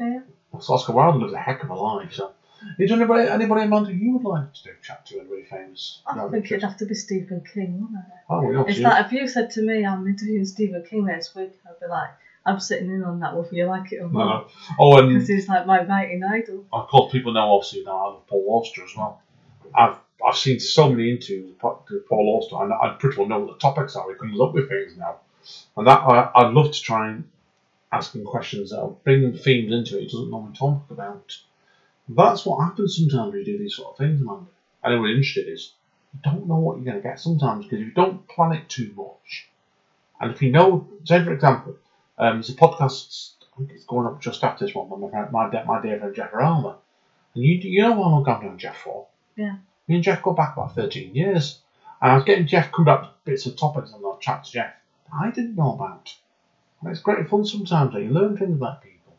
Oh, 0.00 0.06
yeah. 0.06 0.20
Oscar 0.52 0.92
Wilde 0.92 1.16
lives 1.16 1.32
a 1.32 1.38
heck 1.38 1.62
of 1.62 1.70
a 1.70 1.74
life. 1.74 2.12
So, 2.12 2.32
is 2.78 2.88
there 2.90 2.98
anybody, 2.98 3.28
anybody 3.28 3.62
Amanda 3.62 3.92
you 3.92 4.12
would 4.16 4.24
like 4.24 4.52
to 4.52 4.62
do 4.64 4.70
a 4.70 4.84
chat 4.84 5.06
to? 5.06 5.20
Anybody 5.20 5.44
famous? 5.44 6.00
I 6.06 6.16
No, 6.16 6.30
think 6.30 6.46
it'd 6.46 6.62
have 6.62 6.76
to 6.78 6.86
be 6.86 6.94
Stephen 6.94 7.42
King, 7.52 7.80
wouldn't 7.80 7.98
it? 7.98 8.14
Oh, 8.28 8.42
well, 8.42 8.64
It's 8.66 8.78
like 8.80 9.06
if 9.06 9.12
you 9.12 9.28
said 9.28 9.50
to 9.50 9.62
me, 9.62 9.84
I'm 9.84 10.06
interviewing 10.06 10.44
Stephen 10.44 10.82
King 10.88 11.04
next 11.06 11.34
week, 11.34 11.58
I'd 11.68 11.80
be 11.80 11.86
like, 11.86 12.10
I'm 12.46 12.60
sitting 12.60 12.90
in 12.90 13.02
on 13.02 13.20
that 13.20 13.36
whether 13.36 13.54
you 13.54 13.66
like 13.66 13.92
it 13.92 13.98
or 14.00 14.08
No, 14.10 14.18
not. 14.24 14.26
no. 14.26 14.74
Oh, 14.78 14.98
and 14.98 15.08
Because 15.12 15.28
he's 15.28 15.48
like 15.48 15.66
my 15.66 15.82
writing 15.84 16.24
idol. 16.24 16.64
of 16.72 16.88
course, 16.88 17.12
people 17.12 17.32
know 17.32 17.52
obviously 17.54 17.82
that 17.84 17.90
I 17.90 18.04
love 18.04 18.26
Paul 18.26 18.44
Auster 18.60 18.84
as 18.84 18.96
well. 18.96 19.20
I've 19.74 19.96
I've 20.26 20.36
seen 20.36 20.58
so 20.58 20.90
many 20.90 21.10
interviews 21.10 21.54
with 21.62 21.74
with 21.90 22.08
Paul 22.08 22.40
Auster, 22.42 22.56
and 22.62 22.72
I 22.72 22.96
pretty 22.98 23.18
well 23.18 23.28
know 23.28 23.38
what 23.40 23.52
the 23.54 23.58
topics 23.60 23.94
are. 23.96 24.10
He 24.10 24.18
comes 24.18 24.40
up 24.40 24.52
with 24.52 24.68
things 24.68 24.96
now, 24.96 25.18
and 25.76 25.86
that 25.86 26.00
I, 26.00 26.30
I'd 26.34 26.52
love 26.54 26.72
to 26.72 26.82
try 26.82 27.08
and 27.10 27.28
ask 27.92 28.14
him 28.14 28.24
questions 28.24 28.70
that 28.70 28.80
will 28.80 29.00
bring 29.04 29.32
themes 29.34 29.72
into 29.72 29.96
it. 29.96 30.02
He 30.02 30.06
doesn't 30.06 30.30
normally 30.30 30.56
talk 30.56 30.82
about. 30.90 31.36
That's 32.08 32.46
what 32.46 32.64
happens 32.64 32.96
sometimes 32.96 33.32
when 33.32 33.40
you 33.40 33.44
do 33.44 33.58
these 33.58 33.76
sort 33.76 33.92
of 33.92 33.98
things, 33.98 34.20
Amanda. 34.20 34.46
Anyone 34.84 35.10
interested 35.10 35.48
is 35.48 35.72
you 36.14 36.20
don't 36.22 36.46
know 36.46 36.56
what 36.56 36.76
you're 36.76 36.84
going 36.84 36.96
to 36.96 37.02
get 37.02 37.20
sometimes 37.20 37.64
because 37.64 37.80
you 37.80 37.90
don't 37.90 38.26
plan 38.28 38.52
it 38.52 38.68
too 38.68 38.92
much, 38.96 39.48
and 40.20 40.30
if 40.30 40.42
you 40.42 40.50
know, 40.50 40.88
say 41.04 41.22
for 41.22 41.32
example, 41.32 41.76
um, 42.18 42.36
there's 42.36 42.50
a 42.50 42.54
podcast. 42.54 43.32
I 43.42 43.58
think 43.58 43.72
it's 43.72 43.84
going 43.84 44.06
up 44.06 44.20
just 44.20 44.44
after 44.44 44.64
this 44.64 44.74
one. 44.74 44.88
My 45.00 45.10
friend, 45.10 45.32
my, 45.32 45.64
my 45.64 45.82
dear 45.82 45.98
friend 45.98 46.14
Jeff 46.14 46.30
Arama. 46.30 46.76
And 47.34 47.44
you, 47.44 47.54
you 47.56 47.82
know 47.82 47.94
how 47.94 48.00
long 48.00 48.28
I've 48.28 48.42
known 48.42 48.58
Jeff 48.58 48.76
for? 48.76 49.08
Yeah. 49.36 49.56
Me 49.88 49.96
and 49.96 50.04
Jeff 50.04 50.22
go 50.22 50.32
back 50.32 50.56
about 50.56 50.74
13 50.74 51.14
years. 51.14 51.60
And 52.00 52.12
I 52.12 52.14
was 52.14 52.24
getting 52.24 52.46
Jeff 52.46 52.70
come 52.70 52.88
up 52.88 53.02
with 53.02 53.24
bits 53.24 53.46
of 53.46 53.56
topics 53.56 53.92
and 53.92 54.04
I'll 54.04 54.18
chat 54.18 54.44
to 54.44 54.52
Jeff 54.52 54.74
that 55.10 55.16
I 55.16 55.30
didn't 55.30 55.56
know 55.56 55.74
about. 55.74 56.14
And 56.80 56.90
it's 56.90 57.00
great 57.00 57.28
fun 57.28 57.44
sometimes. 57.44 57.92
that 57.92 58.02
You 58.02 58.10
learn 58.10 58.36
things 58.36 58.56
about 58.56 58.82
people. 58.82 59.16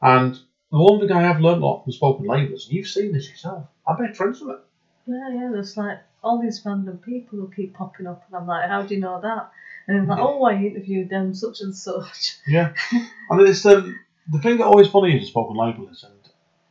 And 0.00 0.38
the 0.70 0.78
one 0.78 1.00
thing 1.00 1.12
I 1.12 1.22
have 1.22 1.40
learned 1.40 1.62
a 1.62 1.66
lot 1.66 1.82
from 1.82 1.92
Spoken 1.92 2.26
Label, 2.26 2.52
and 2.52 2.72
you've 2.72 2.88
seen 2.88 3.12
this 3.12 3.28
yourself, 3.28 3.64
I 3.86 4.00
made 4.00 4.16
friends 4.16 4.40
with 4.40 4.56
it. 4.56 4.64
Yeah, 5.06 5.28
yeah, 5.34 5.50
there's 5.52 5.76
like 5.76 5.98
all 6.22 6.40
these 6.40 6.62
random 6.64 6.98
people 6.98 7.38
who 7.38 7.50
keep 7.54 7.74
popping 7.74 8.06
up, 8.06 8.24
and 8.28 8.36
I'm 8.36 8.46
like, 8.46 8.68
how 8.68 8.82
do 8.82 8.94
you 8.94 9.00
know 9.00 9.20
that? 9.20 9.50
And 9.88 9.98
I'm 10.00 10.06
like, 10.06 10.18
Yeah. 10.18 10.24
oh, 10.24 10.44
I 10.44 10.54
interviewed 10.54 11.08
them, 11.08 11.34
such 11.34 11.60
and 11.60 11.74
such. 11.74 12.36
Yeah. 12.46 12.72
and 13.30 13.40
it's 13.40 13.64
um, 13.66 13.98
the 14.30 14.38
thing 14.38 14.58
that 14.58 14.66
always 14.66 14.88
funny 14.88 15.18
is 15.18 15.28
Spoken 15.28 15.56
Label, 15.56 15.88
and 15.88 15.96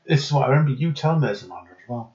this 0.06 0.26
is 0.26 0.32
what 0.32 0.46
I 0.46 0.52
remember 0.52 0.72
you 0.72 0.94
telling 0.94 1.22
me 1.22 1.28
this, 1.28 1.44
Amanda, 1.44 1.72
as 1.72 1.90
well. 1.90 2.14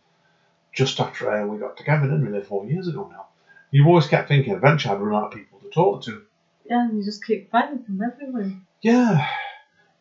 Just 0.73 0.99
after 1.01 1.31
uh, 1.31 1.47
we 1.47 1.59
got 1.59 1.77
together, 1.77 2.03
didn't 2.07 2.25
we, 2.25 2.33
there 2.33 2.43
four 2.43 2.65
years 2.67 2.89
ago 2.89 3.09
now. 3.13 3.27
You 3.71 3.87
always 3.87 4.07
kept 4.07 4.29
thinking 4.29 4.55
eventually 4.55 4.95
I'd 4.95 5.01
run 5.01 5.23
out 5.23 5.33
of 5.33 5.39
people 5.39 5.59
to 5.61 5.69
talk 5.71 6.03
to. 6.05 6.23
Yeah, 6.69 6.85
and 6.85 6.97
you 6.97 7.05
just 7.05 7.25
keep 7.25 7.51
finding 7.51 7.85
them 7.85 8.01
everywhere. 8.03 8.53
Yeah. 8.81 9.29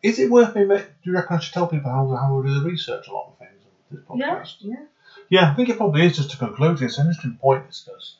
Is 0.04 0.18
it 0.18 0.30
worth 0.30 0.54
me? 0.54 0.64
Do 0.66 0.84
you 1.02 1.14
reckon 1.14 1.36
I 1.36 1.40
should 1.40 1.54
tell 1.54 1.66
people 1.66 1.90
how, 1.90 2.06
how 2.14 2.34
we 2.34 2.46
do 2.46 2.60
the 2.60 2.68
research 2.68 3.08
a 3.08 3.12
lot 3.12 3.28
of 3.28 3.38
things 3.38 3.62
on 3.64 3.72
this 3.90 4.04
podcast? 4.04 4.56
yeah. 4.60 4.76
Yeah, 4.76 4.84
Yeah, 5.30 5.50
I 5.50 5.54
think 5.54 5.70
it 5.70 5.78
probably 5.78 6.04
is 6.04 6.14
just 6.14 6.30
to 6.32 6.36
conclude. 6.36 6.82
It's 6.82 6.98
an 6.98 7.06
interesting 7.06 7.38
point, 7.40 7.66
this 7.66 7.80
does. 7.86 8.18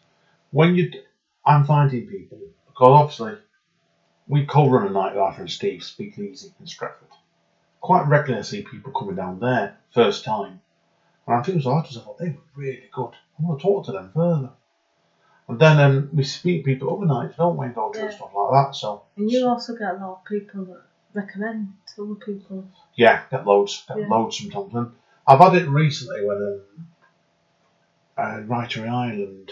When 0.50 0.74
you, 0.74 0.90
I'm 1.44 1.64
finding 1.64 2.06
people, 2.06 2.38
because 2.66 2.88
obviously 2.88 3.36
we 4.26 4.46
co 4.46 4.66
run 4.66 4.86
a 4.86 4.90
nightlife 4.90 5.38
and 5.38 5.50
Steve, 5.50 5.82
Speakeasy 5.82 6.52
in 6.58 6.66
Stratford. 6.66 7.08
Quite 7.82 8.06
regularly 8.06 8.38
I 8.40 8.42
see 8.44 8.62
people 8.62 8.90
coming 8.92 9.16
down 9.16 9.38
there, 9.38 9.76
first 9.90 10.24
time. 10.24 10.60
And 11.26 11.36
I 11.36 11.42
think 11.42 11.56
it 11.56 11.56
was 11.56 11.66
artists, 11.66 11.98
I 11.98 12.00
thought 12.00 12.16
they 12.16 12.30
were 12.30 12.40
really 12.54 12.88
good. 12.94 13.10
I 13.38 13.42
want 13.42 13.58
to 13.58 13.62
talk 13.62 13.84
to 13.84 13.92
them 13.92 14.10
further. 14.14 14.52
And 15.48 15.58
then 15.58 15.78
um, 15.78 16.08
we 16.14 16.22
speak 16.22 16.64
people 16.64 16.96
other 16.96 17.04
nights, 17.04 17.36
don't 17.36 17.58
we, 17.58 17.66
and 17.66 17.74
through 17.74 17.92
Yeah. 17.94 18.08
stuff 18.08 18.30
like 18.34 18.52
that. 18.52 18.74
So, 18.74 19.02
And 19.18 19.30
you 19.30 19.46
also 19.46 19.74
get 19.74 19.90
a 19.90 19.98
lot 19.98 20.12
of 20.12 20.24
people 20.24 20.64
that 20.64 20.80
recommend 21.14 21.72
to 21.94 22.04
other 22.04 22.14
people. 22.16 22.68
Yeah, 22.96 23.22
get 23.30 23.46
loads, 23.46 23.84
get 23.88 23.98
Yeah. 23.98 24.08
loads 24.08 24.36
from 24.36 24.50
Dublin. 24.50 24.92
I've 25.26 25.38
had 25.40 25.54
it 25.54 25.68
recently 25.68 26.24
when 26.24 26.60
a, 28.16 28.20
uh, 28.20 28.40
Writer 28.46 28.84
in 28.84 28.90
Ireland 28.90 29.50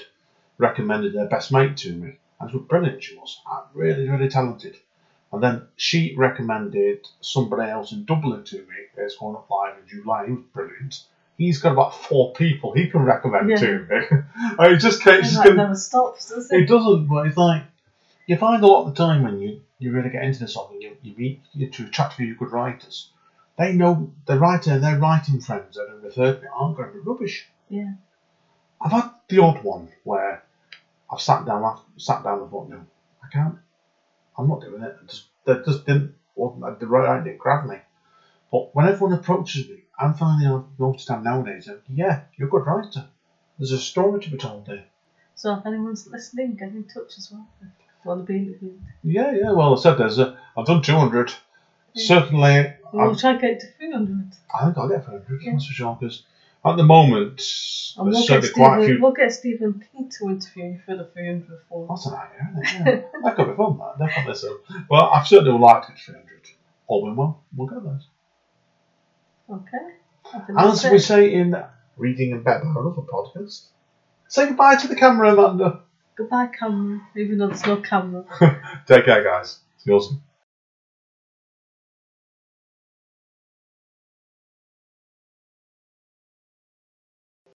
recommended 0.59 1.13
their 1.15 1.27
best 1.27 1.51
mate 1.53 1.77
to 1.79 1.93
me. 1.93 2.17
And 2.41 2.51
she 2.51 2.57
was 2.57 2.67
brilliant, 2.67 3.03
she 3.03 3.17
was. 3.17 3.41
Uh, 3.51 3.63
Really, 3.75 4.09
really 4.09 4.29
talented. 4.29 4.77
And 5.33 5.43
then 5.43 5.63
she 5.77 6.15
recommended 6.17 7.07
somebody 7.21 7.71
else 7.71 7.93
in 7.93 8.05
Dublin 8.05 8.45
to 8.45 8.57
me. 8.59 8.75
It's 8.99 9.17
going 9.17 9.35
up 9.37 9.49
live 9.49 9.77
in 9.79 9.89
July. 9.89 10.27
He 10.27 10.33
was 10.33 10.45
brilliant. 10.53 11.05
He's 11.39 11.59
got 11.59 11.73
about 11.73 11.95
four 11.95 12.33
people 12.35 12.73
he 12.73 12.89
can 12.91 13.03
recommend 13.03 13.49
Yeah. 13.49 13.57
to 13.57 13.79
me. 13.79 14.19
I 14.59 14.75
just. 14.75 15.05
And 15.07 15.25
Just 15.25 15.43
that 15.43 15.57
never 15.57 15.75
stops, 15.75 16.29
does 16.29 16.53
it 16.53 16.63
it? 16.65 16.69
doesn't, 16.69 17.07
but 17.07 17.27
it's 17.29 17.37
like 17.39 17.63
you 18.27 18.37
find 18.37 18.63
a 18.63 18.67
lot 18.67 18.87
of 18.87 18.95
the 18.95 19.05
time 19.05 19.23
when 19.23 19.41
you, 19.41 19.61
you 19.79 19.93
really 19.93 20.11
get 20.11 20.23
into 20.23 20.41
this 20.41 20.55
something, 20.55 20.81
you, 20.81 20.97
you 21.03 21.15
meet 21.17 21.41
you 21.53 21.69
to 21.69 21.89
chat 21.89 22.11
to 22.11 22.17
few 22.17 22.35
good 22.35 22.53
writers. 22.53 23.11
They 23.59 23.75
know 23.75 24.11
the 24.27 24.39
writer 24.39 24.73
and 24.73 24.83
their 24.83 24.99
writing 24.99 25.41
friends 25.41 25.77
that 25.77 25.89
have 25.89 26.03
referred 26.03 26.37
to 26.37 26.43
me 26.43 26.49
aren't 26.55 26.77
going 26.77 26.89
to 26.91 26.95
be 26.95 27.01
rubbish. 27.01 27.47
Yeah. 27.69 27.93
I've 28.81 28.93
had 28.93 29.11
the 29.29 29.39
odd 29.39 29.63
one 29.63 29.89
where 30.05 30.43
I've 31.11 31.21
sat 31.21 31.45
down, 31.45 31.65
I've 31.65 31.81
sat 32.01 32.25
down 32.25 32.41
and 32.41 32.51
thought, 32.51 32.69
no, 32.69 32.85
I 33.23 33.29
can't. 33.29 33.59
I'm 34.37 34.49
not 34.49 34.63
doing 34.63 34.83
it. 34.83 34.97
I 35.01 35.07
just, 35.07 35.27
that 35.45 35.65
just 35.65 35.85
didn't, 35.85 36.15
wasn't 36.35 36.65
uh, 36.65 36.75
the 36.75 36.87
right 36.87 37.21
idea, 37.21 37.37
grab 37.37 37.67
me. 37.67 37.77
But 38.51 38.75
when 38.75 38.87
everyone 38.87 39.17
approaches 39.17 39.69
me, 39.69 39.85
I'm 39.99 40.15
finding 40.15 40.49
I've 40.49 40.79
noticed 40.79 41.09
that 41.09 41.23
nowadays, 41.23 41.67
that, 41.67 41.83
yeah, 41.89 42.23
you're 42.37 42.49
a 42.49 42.51
good 42.51 42.67
writer. 42.67 43.07
There's 43.59 43.73
a 43.73 43.79
story 43.79 44.21
to 44.21 44.31
be 44.31 44.39
told 44.39 44.67
there. 44.67 44.85
So 45.35 45.55
if 45.55 45.67
anyone's 45.67 46.07
listening, 46.07 46.55
get 46.55 46.71
in 46.71 46.85
touch 46.85 47.19
as 47.19 47.31
well. 47.31 47.47
Want 48.05 48.27
to 48.27 48.33
be 48.33 48.39
interviewed. 48.39 48.81
Yeah, 49.05 49.33
yeah. 49.33 49.53
Well, 49.53 49.77
I 49.77 49.81
said 49.81 49.95
there's 49.97 50.19
a. 50.19 50.37
I've 50.57 50.67
done 50.67 50.83
200. 50.83 51.33
Yeah. 51.95 52.05
Certainly, 52.07 52.75
We'll 52.93 53.11
I'm, 53.11 53.17
try 53.17 53.33
to 53.35 53.39
get 53.39 53.61
to 53.61 53.67
300. 53.79 54.33
I 54.55 54.65
think 54.67 54.79
I'll 54.79 54.89
get 54.89 55.05
300. 55.05 55.41
Yeah. 55.43 55.53
That's 55.53 55.67
for 55.67 55.73
sure. 55.73 55.97
Because 56.01 56.25
at 56.65 56.77
the 56.77 56.83
moment, 56.83 57.41
And 57.97 58.07
we'll 58.07 58.15
there's 58.15 58.29
get, 58.29 58.43
certainly 58.45 58.51
quite 58.55 58.79
a 58.79 58.83
Stephen, 58.83 58.97
few. 58.97 59.03
we'll 59.03 59.13
get 59.13 59.33
Stephen 59.33 59.85
King 59.93 60.11
to 60.19 60.29
interview 60.31 60.65
you 60.65 60.81
for 60.85 60.97
the 60.97 61.05
300 61.05 61.47
form. 61.69 61.89
That's 61.89 62.07
an 62.07 62.15
idea, 62.15 62.63
isn't 62.75 62.89
it? 62.89 63.09
Yeah. 63.15 63.21
that 63.25 63.37
could 63.37 63.47
be 63.51 63.55
fun. 63.57 63.79
That 63.99 64.07
definitely 64.09 64.35
so. 64.35 64.59
Well, 64.91 65.03
I 65.11 65.23
certainly 65.25 65.53
would 65.53 65.61
like 65.61 65.83
to 65.87 65.93
get 65.93 66.01
300. 66.01 66.29
All 66.89 67.09
in 67.09 67.17
well, 67.17 67.41
we'll 67.57 67.69
get 67.69 67.83
those. 67.85 68.07
Okay. 69.51 69.95
I 70.35 70.39
think 70.41 70.59
that's 70.59 70.85
As 70.85 70.91
we 70.93 70.99
say 70.99 71.33
in 71.35 71.57
Reading 71.97 72.31
in 72.33 72.43
Bed, 72.43 72.63
our 72.65 72.89
other 72.91 73.03
podcast, 73.03 73.67
say 74.29 74.47
goodbye 74.49 74.77
to 74.77 74.89
the 74.89 74.97
camera, 74.97 75.33
Amanda. 75.33 75.81
Goodbye, 76.17 76.49
camera. 76.59 77.01
Even 77.17 77.39
though 77.39 77.49
there's 77.49 77.67
no 77.67 77.77
camera. 77.81 78.25
Take 78.87 79.05
care, 79.07 79.23
guys. 79.25 79.61
See 79.79 79.91
you 79.93 80.01
soon. 80.01 80.23